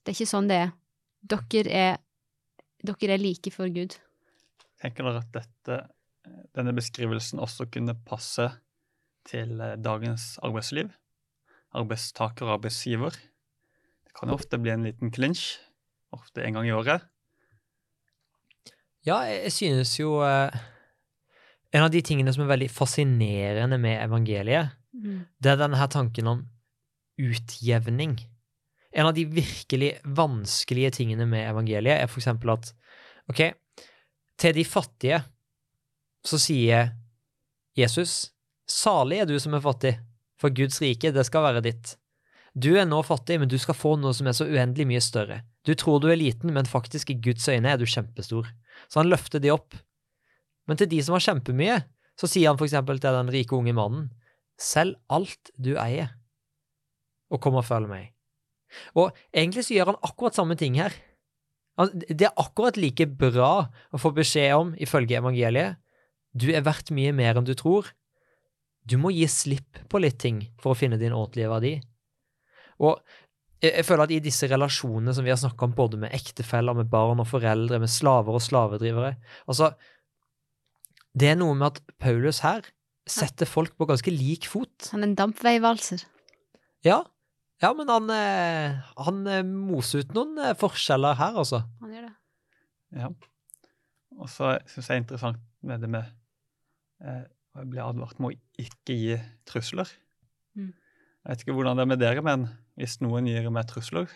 det 0.05 0.13
er 0.13 0.17
ikke 0.17 0.33
sånn 0.33 0.49
det 0.49 0.61
er. 0.67 0.73
Dere 1.25 1.63
er, 1.73 1.95
dere 2.85 3.15
er 3.15 3.21
like 3.21 3.53
for 3.53 3.69
Gud. 3.73 3.97
Tenker 4.81 5.07
dere 5.07 5.23
at 5.23 5.31
dette, 5.33 5.79
denne 6.53 6.73
beskrivelsen 6.77 7.41
også 7.41 7.65
kunne 7.73 7.97
passe 8.05 8.49
til 9.25 9.57
eh, 9.61 9.77
dagens 9.81 10.35
arbeidsliv? 10.45 10.91
Arbeidstaker 11.75 12.47
og 12.47 12.59
arbeidsgiver. 12.59 13.17
Kan 14.15 14.31
jo 14.31 14.37
ofte 14.37 14.59
bli 14.61 14.71
en 14.73 14.85
liten 14.87 15.11
klinsj, 15.13 15.57
ofte 16.15 16.43
en 16.45 16.57
gang 16.57 16.69
i 16.69 16.73
året. 16.75 17.03
Ja, 19.05 19.19
jeg 19.29 19.51
synes 19.53 19.91
jo 19.99 20.17
eh, 20.25 20.49
En 21.75 21.83
av 21.83 21.91
de 21.91 21.99
tingene 22.01 22.31
som 22.31 22.45
er 22.45 22.53
veldig 22.53 22.69
fascinerende 22.71 23.75
med 23.81 23.99
evangeliet, 23.99 24.77
det 24.95 25.49
er 25.51 25.57
denne 25.59 25.75
her 25.75 25.89
tanken 25.91 26.29
om 26.31 26.45
utjevning. 27.19 28.13
En 28.95 29.09
av 29.09 29.13
de 29.17 29.25
virkelig 29.27 29.89
vanskelige 30.07 30.93
tingene 31.01 31.27
med 31.27 31.43
evangeliet 31.49 31.99
er 31.99 32.07
for 32.07 32.21
eksempel 32.21 32.53
at 32.53 32.71
OK, 33.27 33.41
til 34.39 34.55
de 34.55 34.63
fattige 34.63 35.19
så 36.25 36.39
sier 36.39 36.93
Jesus, 37.75 38.31
salig 38.71 39.19
er 39.19 39.27
du 39.27 39.35
som 39.41 39.57
er 39.57 39.63
fattig, 39.63 39.93
for 40.39 40.55
Guds 40.55 40.79
rike, 40.83 41.11
det 41.11 41.25
skal 41.27 41.43
være 41.49 41.63
ditt. 41.65 41.97
Du 42.55 42.69
er 42.79 42.87
nå 42.87 43.01
fattig, 43.03 43.35
men 43.41 43.51
du 43.51 43.57
skal 43.59 43.75
få 43.75 43.95
noe 43.99 44.15
som 44.15 44.29
er 44.29 44.35
så 44.37 44.47
uendelig 44.47 44.85
mye 44.87 45.03
større. 45.03 45.41
Du 45.67 45.73
tror 45.75 45.99
du 45.99 46.07
er 46.07 46.19
liten, 46.19 46.53
men 46.55 46.69
faktisk 46.69 47.11
i 47.11 47.17
Guds 47.19 47.47
øyne 47.51 47.73
er 47.73 47.81
du 47.81 47.83
kjempestor. 47.89 48.47
Så 48.87 49.01
han 49.01 49.11
løfter 49.11 49.43
de 49.43 49.51
opp. 49.51 49.75
Men 50.65 50.79
til 50.79 50.89
de 50.89 51.01
som 51.03 51.17
har 51.17 51.25
kjempemye, 51.25 51.81
så 52.15 52.29
sier 52.31 52.47
han 52.49 52.59
for 52.59 52.67
eksempel 52.69 53.01
til 53.01 53.17
den 53.17 53.31
rike 53.33 53.57
unge 53.57 53.73
mannen, 53.75 54.07
selg 54.55 54.95
alt 55.11 55.51
du 55.59 55.73
eier, 55.75 56.13
og 57.27 57.41
kom 57.43 57.57
og 57.59 57.67
følg 57.67 57.91
meg. 57.91 58.13
Og 58.95 59.11
egentlig 59.35 59.65
så 59.67 59.75
gjør 59.75 59.91
han 59.91 60.05
akkurat 60.07 60.37
samme 60.37 60.55
ting 60.59 60.77
her. 60.79 60.95
Det 61.75 62.29
er 62.29 62.39
akkurat 62.39 62.79
like 62.79 63.07
bra 63.19 63.67
å 63.67 63.99
få 63.99 64.13
beskjed 64.15 64.55
om, 64.55 64.71
ifølge 64.79 65.19
evangeliet, 65.19 65.81
du 66.35 66.49
er 66.51 66.63
verdt 66.63 66.91
mye 66.95 67.11
mer 67.15 67.35
enn 67.39 67.47
du 67.47 67.53
tror. 67.55 67.87
Du 68.83 68.97
må 68.99 69.11
gi 69.15 69.27
slipp 69.31 69.79
på 69.91 69.99
litt 70.03 70.17
ting 70.23 70.41
for 70.61 70.73
å 70.73 70.79
finne 70.79 70.99
din 70.99 71.15
ordentlige 71.15 71.51
verdi. 71.51 71.73
Og 72.83 72.99
jeg, 73.61 73.71
jeg 73.71 73.85
føler 73.87 74.05
at 74.05 74.13
i 74.13 74.21
disse 74.23 74.49
relasjonene 74.51 75.15
som 75.15 75.25
vi 75.25 75.33
har 75.33 75.39
snakka 75.41 75.67
om, 75.67 75.75
både 75.77 75.99
med 76.01 76.15
ektefeller, 76.15 76.77
med 76.77 76.89
barn 76.91 77.21
og 77.23 77.29
foreldre, 77.29 77.79
med 77.81 77.91
slaver 77.91 78.37
og 78.37 78.43
slavedrivere 78.43 79.15
Altså, 79.47 79.73
det 81.15 81.31
er 81.31 81.39
noe 81.39 81.55
med 81.55 81.71
at 81.71 81.95
Paulus 82.01 82.41
her 82.43 82.65
setter 83.07 83.47
folk 83.47 83.75
på 83.77 83.87
ganske 83.87 84.11
lik 84.11 84.47
fot. 84.49 84.89
Han 84.91 85.03
er 85.03 85.11
en 85.11 85.19
dampveivalser. 85.19 86.03
Ja, 86.85 87.03
ja 87.63 87.71
men 87.77 87.89
han, 87.91 88.09
eh, 88.11 88.81
han 89.05 89.21
eh, 89.29 89.45
moser 89.45 90.03
ut 90.03 90.15
noen 90.17 90.41
eh, 90.41 90.57
forskjeller 90.57 91.17
her, 91.19 91.37
altså. 91.43 91.61
Han 91.83 91.93
gjør 91.93 92.09
det. 92.09 92.15
Ja. 92.99 93.11
Og 94.15 94.31
så 94.31 94.55
syns 94.71 94.89
jeg 94.89 94.89
det 94.89 94.95
er 94.95 95.03
interessant 95.03 95.41
med 95.65 95.83
det 95.83 95.91
med 95.91 96.11
eh, 97.03 97.23
å 97.55 97.65
bli 97.69 97.81
advart 97.83 98.19
med 98.19 98.33
å 98.33 98.65
ikke 98.65 98.97
gi 98.97 99.17
trusler. 99.47 99.89
Mm. 100.57 100.73
Jeg 100.73 101.31
vet 101.31 101.45
ikke 101.45 101.55
hvordan 101.57 101.79
det 101.79 101.85
er 101.85 101.91
med 101.93 102.01
dere, 102.01 102.25
men 102.25 102.47
hvis 102.79 102.97
noen 103.03 103.27
gir 103.29 103.47
meg 103.53 103.67
trusler, 103.69 104.09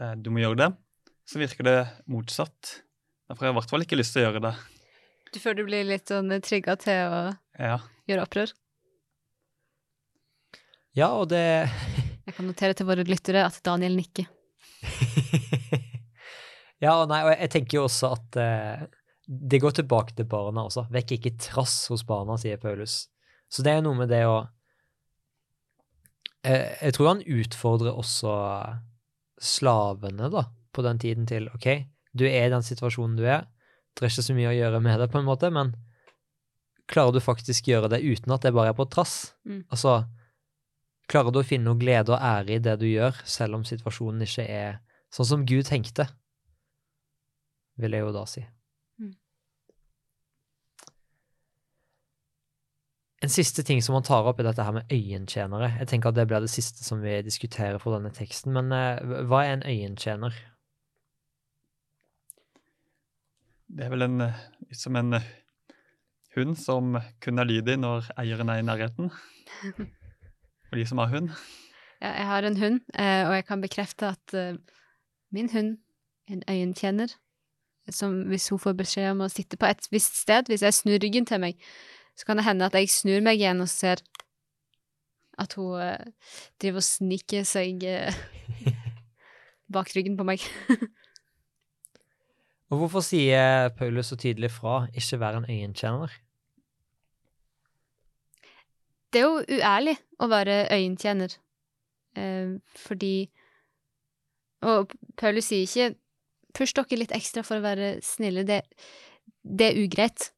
eh, 0.00 0.14
du 0.18 0.30
må 0.34 0.42
gjøre 0.42 0.58
det, 0.64 0.70
så 1.28 1.40
virker 1.40 1.64
det 1.68 1.76
motsatt. 2.10 2.80
Derfor 3.28 3.46
har 3.46 3.50
jeg 3.52 3.56
i 3.56 3.58
hvert 3.60 3.70
fall 3.72 3.84
ikke 3.86 3.98
lyst 4.00 4.12
til 4.16 4.22
å 4.24 4.26
gjøre 4.28 4.42
det. 4.48 4.54
Du 5.34 5.38
føler 5.42 5.62
du 5.62 5.68
blir 5.70 5.86
litt 5.88 6.10
sånn 6.12 6.30
trigga 6.44 6.76
til 6.78 7.00
å 7.10 7.22
Ja. 7.58 7.78
gjøre 8.06 8.26
opprør? 8.26 8.52
Ja, 10.94 11.08
og 11.18 11.28
det 11.32 11.40
Jeg 12.26 12.34
kan 12.38 12.46
notere 12.48 12.74
til 12.76 12.86
våre 12.88 13.04
lyttere 13.04 13.42
at 13.46 13.60
Daniel 13.66 13.96
nikker. 13.98 14.28
Ja, 16.82 16.98
og 17.00 17.06
nei, 17.08 17.20
og 17.24 17.30
jeg, 17.30 17.38
jeg 17.46 17.50
tenker 17.54 17.76
jo 17.78 17.82
også 17.86 18.08
at 18.12 18.36
eh, 18.36 18.82
det 19.24 19.60
går 19.62 19.72
tilbake 19.78 20.12
til 20.18 20.26
barna 20.28 20.66
også. 20.66 20.82
Vekk 20.92 21.14
ikke 21.16 21.30
trass 21.40 21.86
hos 21.88 22.02
barna, 22.04 22.34
sier 22.36 22.58
Paulus. 22.60 23.06
Så 23.48 23.62
det 23.64 23.72
er 23.72 23.80
noe 23.86 23.96
med 23.96 24.10
det 24.12 24.18
å 24.28 24.42
eh, 26.44 26.76
Jeg 26.80 26.96
tror 26.96 27.10
han 27.12 27.24
utfordrer 27.24 27.96
også 27.96 28.34
slavene, 29.40 30.30
da, 30.32 30.46
på 30.72 30.84
den 30.86 31.00
tiden 31.02 31.26
til 31.26 31.48
OK, 31.52 31.68
du 32.14 32.24
er 32.28 32.46
i 32.46 32.52
den 32.52 32.64
situasjonen 32.64 33.18
du 33.18 33.24
er. 33.26 33.48
Det 33.94 34.06
er 34.06 34.12
ikke 34.12 34.26
så 34.26 34.36
mye 34.36 34.50
å 34.52 34.56
gjøre 34.56 34.80
med 34.82 35.00
det, 35.02 35.10
på 35.12 35.20
en 35.20 35.28
måte, 35.28 35.50
men 35.54 35.74
klarer 36.90 37.14
du 37.14 37.22
faktisk 37.22 37.68
gjøre 37.70 37.90
det 37.92 38.02
uten 38.04 38.34
at 38.34 38.44
det 38.44 38.54
bare 38.54 38.72
er 38.72 38.78
på 38.78 38.86
trass? 38.90 39.34
Mm. 39.48 39.64
Altså, 39.72 40.02
klarer 41.10 41.34
du 41.34 41.40
å 41.40 41.46
finne 41.46 41.70
noe 41.70 41.80
glede 41.80 42.14
og 42.14 42.22
ære 42.22 42.56
i 42.58 42.62
det 42.62 42.78
du 42.80 42.86
gjør, 42.88 43.18
selv 43.28 43.58
om 43.58 43.66
situasjonen 43.66 44.26
ikke 44.26 44.46
er 44.46 44.78
sånn 45.14 45.30
som 45.30 45.48
Gud 45.48 45.66
tenkte? 45.68 46.08
vil 47.80 47.96
jeg 47.96 48.04
jo 48.04 48.12
da 48.14 48.24
si. 48.28 48.44
En 53.24 53.30
siste 53.32 53.62
ting 53.64 53.80
som 53.82 53.94
han 53.96 54.04
tar 54.04 54.26
opp, 54.28 54.40
er 54.40 54.50
dette 54.50 54.64
her 54.66 54.74
med 54.76 54.90
øyentjenere. 54.92 55.70
Jeg 55.78 55.88
tenker 55.88 56.10
at 56.10 56.16
det 56.18 56.26
blir 56.28 56.44
det 56.44 56.52
siste 56.52 56.84
som 56.84 57.00
vi 57.00 57.22
diskuterer 57.24 57.78
for 57.80 57.96
denne 57.96 58.10
teksten, 58.12 58.52
men 58.52 58.68
eh, 58.76 59.22
hva 59.24 59.46
er 59.46 59.54
en 59.54 59.64
øyentjener? 59.64 60.36
Det 63.74 63.86
er 63.86 63.94
vel 63.94 64.04
en, 64.06 64.20
eh, 64.20 64.42
litt 64.68 64.78
som 64.78 64.96
en 65.00 65.16
eh, 65.16 65.30
hund 66.36 66.58
som 66.60 66.98
kun 67.24 67.40
er 67.40 67.48
lydig 67.48 67.78
når 67.80 68.10
eieren 68.20 68.52
er 68.52 68.60
i 68.60 68.66
nærheten. 68.66 69.08
For 70.68 70.76
de 70.76 70.84
som 70.86 71.00
har 71.00 71.08
hund. 71.14 71.32
Ja, 72.02 72.12
jeg 72.12 72.28
har 72.28 72.44
en 72.44 72.60
hund, 72.60 72.80
eh, 72.92 73.24
og 73.24 73.34
jeg 73.38 73.48
kan 73.48 73.64
bekrefte 73.64 74.12
at 74.12 74.36
min 75.32 75.48
hund 75.50 75.78
er 76.28 76.36
en 76.36 76.44
øyentjener. 76.50 77.16
Som 77.90 78.22
hvis 78.28 78.48
hun 78.48 78.58
får 78.58 78.76
beskjed 78.78 79.10
om 79.10 79.24
å 79.24 79.32
sitte 79.32 79.56
på 79.60 79.68
et 79.68 79.88
visst 79.92 80.16
sted, 80.16 80.48
hvis 80.48 80.62
jeg 80.64 80.74
snur 80.74 81.00
ryggen 81.00 81.26
til 81.28 81.40
meg, 81.40 81.58
så 82.14 82.26
kan 82.26 82.38
det 82.38 82.46
hende 82.46 82.66
at 82.66 82.76
jeg 82.78 82.92
snur 82.92 83.22
meg 83.24 83.40
igjen 83.40 83.62
og 83.64 83.70
ser 83.70 84.02
at 85.38 85.54
hun 85.58 85.80
uh, 85.80 85.98
driver 86.62 86.82
og 86.82 86.86
sniker 86.86 87.46
seg 87.48 87.82
uh, 87.82 88.18
bak 89.74 89.90
ryggen 89.96 90.18
på 90.18 90.26
meg. 90.26 90.44
Og 92.72 92.80
hvorfor 92.80 93.04
sier 93.04 93.68
Paulus 93.78 94.08
så 94.10 94.16
tydelig 94.18 94.50
fra 94.50 94.86
'ikke 94.90 95.18
vær 95.20 95.36
en 95.38 95.44
øyentjener'? 95.46 96.14
Det 99.12 99.20
er 99.20 99.26
jo 99.28 99.44
uærlig 99.58 99.96
å 100.18 100.26
være 100.26 100.56
øyentjener, 100.74 101.36
uh, 102.18 102.58
fordi 102.76 103.30
Og 104.62 104.90
Paulus 105.16 105.44
sier 105.44 105.60
ikke 105.60 105.94
'push 106.54 106.74
dere 106.74 106.98
litt 106.98 107.12
ekstra 107.12 107.42
for 107.42 107.58
å 107.58 107.66
være 107.66 108.00
snille', 108.02 108.46
det, 108.46 108.62
det 109.44 109.66
er 109.66 109.84
ugreit. 109.84 110.33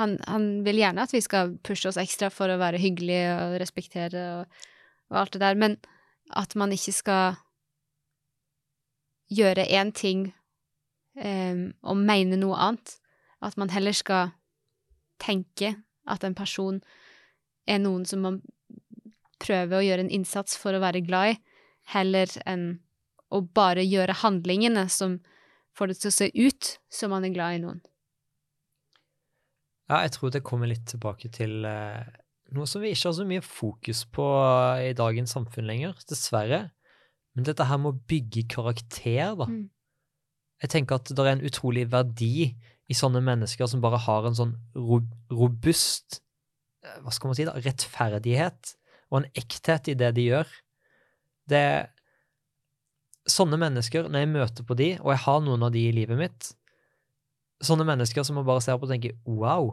Han, 0.00 0.16
han 0.26 0.46
vil 0.66 0.80
gjerne 0.80 1.04
at 1.06 1.14
vi 1.14 1.22
skal 1.22 1.54
pushe 1.62 1.88
oss 1.90 1.98
ekstra 2.00 2.30
for 2.34 2.50
å 2.50 2.58
være 2.58 2.80
hyggelige 2.82 3.34
og 3.38 3.58
respektere 3.62 4.24
og, 4.40 4.62
og 5.12 5.20
alt 5.20 5.36
det 5.36 5.42
der, 5.44 5.58
men 5.58 5.76
at 6.34 6.56
man 6.58 6.72
ikke 6.74 6.94
skal 6.96 7.36
gjøre 9.30 9.66
én 9.70 9.92
ting 9.94 10.26
um, 11.20 11.70
og 11.82 12.00
mene 12.00 12.38
noe 12.40 12.58
annet. 12.58 12.96
At 13.44 13.58
man 13.60 13.70
heller 13.70 13.94
skal 13.94 14.32
tenke 15.22 15.76
at 16.10 16.24
en 16.24 16.34
person 16.36 16.80
er 17.68 17.80
noen 17.80 18.04
som 18.08 18.24
man 18.24 18.40
prøver 19.44 19.78
å 19.78 19.84
gjøre 19.84 20.06
en 20.06 20.14
innsats 20.18 20.56
for 20.58 20.74
å 20.74 20.82
være 20.82 21.04
glad 21.04 21.34
i, 21.34 21.38
heller 21.94 22.30
enn 22.48 22.66
å 23.34 23.42
bare 23.44 23.84
gjøre 23.84 24.20
handlingene 24.22 24.86
som 24.92 25.18
får 25.76 25.90
det 25.90 25.98
til 26.00 26.10
å 26.10 26.16
se 26.18 26.28
ut 26.34 26.70
som 26.92 27.12
man 27.12 27.26
er 27.26 27.34
glad 27.34 27.56
i 27.56 27.62
noen. 27.64 27.82
Ja, 29.90 30.00
jeg 30.06 30.14
tror 30.14 30.32
det 30.32 30.44
kommer 30.46 30.70
litt 30.70 30.86
tilbake 30.88 31.28
til 31.32 31.66
eh, 31.68 32.04
noe 32.56 32.68
som 32.68 32.82
vi 32.84 32.92
ikke 32.94 33.10
har 33.10 33.16
så 33.18 33.26
mye 33.28 33.44
fokus 33.44 34.04
på 34.14 34.24
i 34.80 34.94
dagens 34.96 35.34
samfunn 35.36 35.68
lenger, 35.68 35.96
dessverre. 36.08 36.68
Men 37.34 37.46
dette 37.48 37.66
her 37.68 37.80
med 37.82 37.92
å 37.92 38.04
bygge 38.08 38.46
karakter, 38.52 39.34
da. 39.36 39.48
Mm. 39.50 39.66
Jeg 40.64 40.72
tenker 40.72 41.00
at 41.00 41.10
det 41.10 41.24
er 41.24 41.34
en 41.34 41.44
utrolig 41.44 41.84
verdi 41.92 42.54
i 42.88 42.96
sånne 42.96 43.20
mennesker 43.24 43.68
som 43.68 43.82
bare 43.84 44.00
har 44.04 44.28
en 44.28 44.36
sånn 44.36 44.54
ro 44.76 45.00
robust 45.32 46.20
eh, 46.84 47.00
Hva 47.02 47.12
skal 47.12 47.30
man 47.30 47.38
si, 47.38 47.46
da? 47.48 47.56
Rettferdighet 47.64 48.76
og 49.10 49.20
en 49.20 49.30
ekthet 49.36 49.90
i 49.92 49.98
det 49.98 50.14
de 50.16 50.30
gjør. 50.30 50.54
Det 51.50 51.66
Sånne 53.24 53.56
mennesker, 53.56 54.04
når 54.12 54.20
jeg 54.20 54.28
møter 54.34 54.64
på 54.68 54.74
de, 54.76 54.86
og 55.00 55.14
jeg 55.14 55.20
har 55.22 55.38
noen 55.40 55.62
av 55.64 55.70
de 55.72 55.80
i 55.88 55.92
livet 55.96 56.18
mitt, 56.18 56.48
sånne 57.62 57.86
mennesker 57.86 58.26
som 58.26 58.38
man 58.38 58.46
bare 58.46 58.62
ser 58.64 58.78
på 58.78 58.88
og 58.88 58.92
tenker 58.92 59.16
wow, 59.28 59.70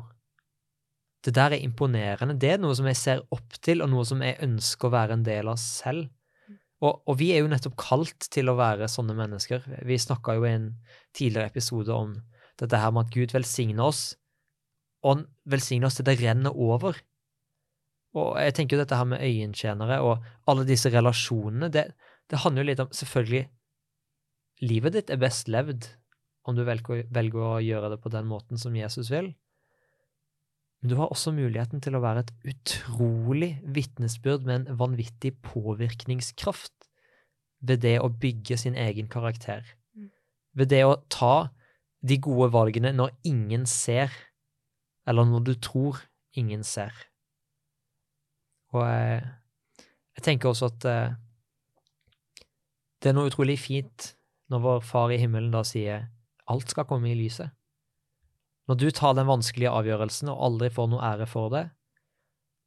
det 1.26 1.36
der 1.38 1.54
er 1.56 1.62
imponerende. 1.62 2.38
Det 2.39 2.56
er 2.56 2.62
noe 2.62 2.76
som 2.78 2.88
jeg 2.89 2.98
ser 2.98 3.22
opp 3.34 3.60
til, 3.62 3.84
og 3.84 3.91
noe 3.91 4.06
som 4.08 4.22
jeg 4.26 4.39
ønsker 4.41 4.89
å 4.89 4.96
være 4.96 5.17
en 5.17 5.26
del 5.26 5.52
av 5.52 5.60
selv. 5.62 6.10
Og, 6.82 7.04
og 7.06 7.17
vi 7.20 7.30
er 7.36 7.44
jo 7.44 7.52
nettopp 7.52 7.78
kalt 7.78 8.26
til 8.34 8.50
å 8.50 8.58
være 8.58 8.89
sånne 8.89 9.13
mennesker. 9.17 9.67
Vi 9.86 10.00
snakka 10.02 10.39
jo 10.39 10.48
i 10.48 10.56
en 10.56 10.72
tidligere 11.13 11.54
episode 11.54 11.94
om 11.94 12.15
dette 12.62 12.80
her 12.82 12.94
med 12.94 13.06
at 13.06 13.13
Gud 13.13 13.36
velsigner 13.36 13.86
oss, 13.86 14.02
og 15.06 15.15
han 15.15 15.24
velsigner 15.50 15.89
oss 15.89 16.00
til 16.00 16.10
det 16.10 16.17
renner 16.22 16.58
over. 16.58 16.98
Og 18.17 18.34
jeg 18.41 18.58
tenker 18.58 18.76
jo 18.76 18.82
dette 18.82 18.98
her 18.98 19.08
med 19.08 19.22
øyentjenere 19.24 20.02
og 20.04 20.26
alle 20.50 20.65
disse 20.67 20.89
relasjonene, 20.91 21.70
det, 21.74 21.86
det 22.30 22.41
handler 22.44 22.65
jo 22.65 22.70
litt 22.72 22.84
om 22.84 22.91
Selvfølgelig, 22.98 23.46
livet 24.65 24.98
ditt 24.98 25.13
er 25.13 25.22
best 25.22 25.50
levd 25.54 25.88
om 26.52 26.58
du 26.58 26.66
velger, 26.68 27.06
velger 27.14 27.48
å 27.48 27.64
gjøre 27.64 27.94
det 27.94 28.02
på 28.04 28.12
den 28.14 28.28
måten 28.30 28.60
som 28.62 28.76
Jesus 28.78 29.12
vil. 29.14 29.32
Men 30.82 30.92
du 30.92 30.98
har 30.98 31.12
også 31.14 31.34
muligheten 31.36 31.82
til 31.84 31.96
å 31.96 32.02
være 32.02 32.24
et 32.26 32.32
utrolig 32.54 33.52
vitnesbyrd 33.70 34.48
med 34.48 34.56
en 34.56 34.80
vanvittig 34.80 35.36
påvirkningskraft 35.46 36.90
ved 37.62 37.84
det 37.86 38.00
å 38.02 38.10
bygge 38.10 38.58
sin 38.58 38.78
egen 38.80 39.10
karakter. 39.12 39.62
Mm. 39.94 40.10
Ved 40.58 40.72
det 40.74 40.82
å 40.88 40.98
ta 41.14 41.52
de 42.02 42.18
gode 42.18 42.50
valgene 42.56 42.94
når 42.98 43.14
ingen 43.30 43.68
ser, 43.70 44.10
eller 45.06 45.28
når 45.30 45.46
du 45.52 45.54
tror 45.62 46.02
ingen 46.34 46.66
ser. 46.66 46.96
Og 48.74 48.82
jeg, 48.88 49.22
jeg 50.18 50.26
tenker 50.26 50.50
også 50.50 50.72
at 50.72 50.88
eh, 50.90 51.14
det 53.02 53.12
er 53.12 53.18
noe 53.18 53.30
utrolig 53.30 53.60
fint 53.60 54.14
når 54.52 54.66
vår 54.66 54.84
Far 54.86 55.14
i 55.14 55.20
himmelen 55.22 55.54
da 55.54 55.62
sier 55.68 56.08
alt 56.52 56.72
skal 56.74 56.88
komme 56.90 57.12
i 57.12 57.18
lyset. 57.18 57.52
Når 58.70 58.78
du 58.80 58.90
tar 58.94 59.16
den 59.18 59.28
vanskelige 59.28 59.72
avgjørelsen 59.74 60.30
og 60.32 60.44
aldri 60.48 60.70
får 60.72 60.92
noe 60.92 61.04
ære 61.04 61.28
for 61.30 61.52
det, 61.54 61.66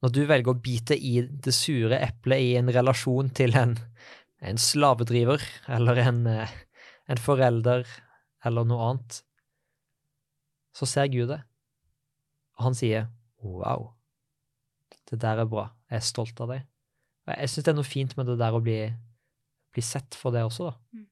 når 0.05 0.13
du 0.13 0.21
velger 0.29 0.53
å 0.53 0.61
bite 0.61 0.97
i 1.01 1.15
det 1.25 1.55
sure 1.57 1.97
eplet 2.05 2.43
i 2.45 2.51
en 2.59 2.69
relasjon 2.75 3.31
til 3.33 3.55
en, 3.57 3.73
en 4.45 4.61
slavedriver 4.61 5.41
eller 5.73 6.01
en, 6.03 6.19
eh, 6.29 6.53
en, 7.09 7.21
forelder 7.25 7.87
eller 8.45 8.69
noe 8.69 8.91
annet, 8.91 9.23
så 10.77 10.89
ser 10.91 11.09
Gud 11.09 11.31
det. 11.33 11.41
Og 12.59 12.69
han 12.69 12.77
sier 12.77 13.09
wow, 13.41 13.95
det 15.09 15.23
der 15.25 15.41
er 15.41 15.49
bra, 15.49 15.71
jeg 15.89 16.03
er 16.03 16.07
stolt 16.11 16.45
av 16.45 16.53
deg. 16.53 16.69
Og 17.25 17.33
jeg 17.39 17.55
syns 17.55 17.65
det 17.65 17.73
er 17.73 17.81
noe 17.81 17.93
fint 17.95 18.17
med 18.19 18.29
det 18.29 18.37
der 18.43 18.57
å 18.57 18.61
bli, 18.65 18.79
bli 19.73 19.85
sett 19.85 20.19
for 20.21 20.37
det 20.37 20.45
også, 20.45 20.69
da. 20.69 21.01
Mm. 21.01 21.09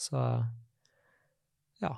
Så 0.00 0.20
ja. 1.82 1.94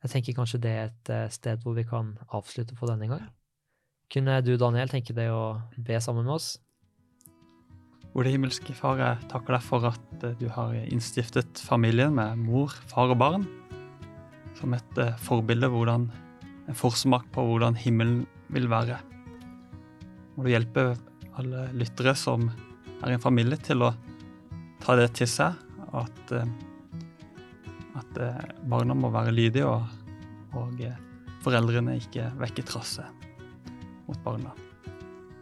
Jeg 0.00 0.14
tenker 0.14 0.36
kanskje 0.38 0.62
det 0.64 0.72
er 0.72 0.88
et 0.88 1.12
eh, 1.12 1.28
sted 1.32 1.60
hvor 1.64 1.76
vi 1.76 1.84
kan 1.88 2.14
avslutte 2.32 2.76
for 2.78 2.88
denne 2.88 3.08
gang. 3.10 3.26
Kunne 4.10 4.40
du, 4.42 4.56
Daniel, 4.58 4.90
tenke 4.90 5.14
deg 5.14 5.30
å 5.30 5.60
be 5.76 6.00
sammen 6.02 6.24
med 6.26 6.38
oss? 6.38 6.54
Gode 8.10 8.32
himmelske 8.32 8.74
Far, 8.74 8.98
jeg 8.98 9.28
takker 9.30 9.54
deg 9.54 9.66
for 9.66 9.86
at 9.92 10.24
eh, 10.24 10.34
du 10.40 10.48
har 10.54 10.74
innstiftet 10.86 11.60
familien 11.62 12.16
med 12.16 12.40
mor, 12.40 12.72
far 12.90 13.12
og 13.12 13.20
barn 13.20 13.46
som 14.58 14.74
et 14.74 14.98
eh, 14.98 15.14
forbilde, 15.20 15.68
hvordan, 15.70 16.08
en 16.66 16.78
forsmak 16.78 17.28
på 17.34 17.44
hvordan 17.46 17.76
himmelen 17.78 18.24
vil 18.50 18.66
være. 18.72 18.98
Må 20.34 20.46
du 20.46 20.52
hjelpe 20.54 20.94
alle 21.38 21.68
lyttere 21.76 22.16
som 22.18 22.48
er 23.04 23.14
en 23.14 23.22
familie, 23.22 23.60
til 23.60 23.84
å 23.84 23.92
ta 24.80 24.96
det 24.98 25.10
til 25.20 25.28
seg, 25.30 25.60
at 25.96 26.34
at 27.98 28.18
eh, 28.20 28.42
barna 28.70 28.94
må 28.94 29.10
være 29.12 29.34
lydige, 29.34 29.66
og, 29.66 29.86
og 30.58 30.82
eh, 30.84 30.96
foreldrene 31.44 31.98
ikke 32.00 32.30
vekker 32.40 32.66
trasset 32.68 33.28
mot 34.08 34.20
barna. 34.24 34.54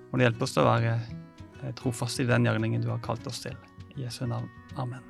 Må 0.08 0.18
du 0.18 0.24
hjelpe 0.24 0.46
oss 0.46 0.56
til 0.56 0.64
å 0.64 0.70
være 0.70 0.96
eh, 0.96 1.72
trofaste 1.78 2.24
i 2.24 2.30
den 2.30 2.48
gjerningen 2.48 2.84
du 2.84 2.90
har 2.92 3.02
kalt 3.04 3.26
oss 3.28 3.42
til. 3.44 3.56
I 3.96 4.06
Jesu 4.06 4.24
navn. 4.28 4.48
Amen. 4.78 5.04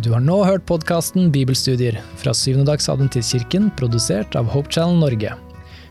Du 0.00 0.14
har 0.14 0.22
nå 0.24 0.38
hørt 0.48 0.64
podkasten 0.64 1.28
Bibelstudier 1.32 1.98
fra 2.16 2.32
Syvendedagsadventistkirken, 2.32 3.68
produsert 3.76 4.36
av 4.38 4.48
Hope 4.48 4.72
Channel 4.72 4.96
Norge. 5.02 5.34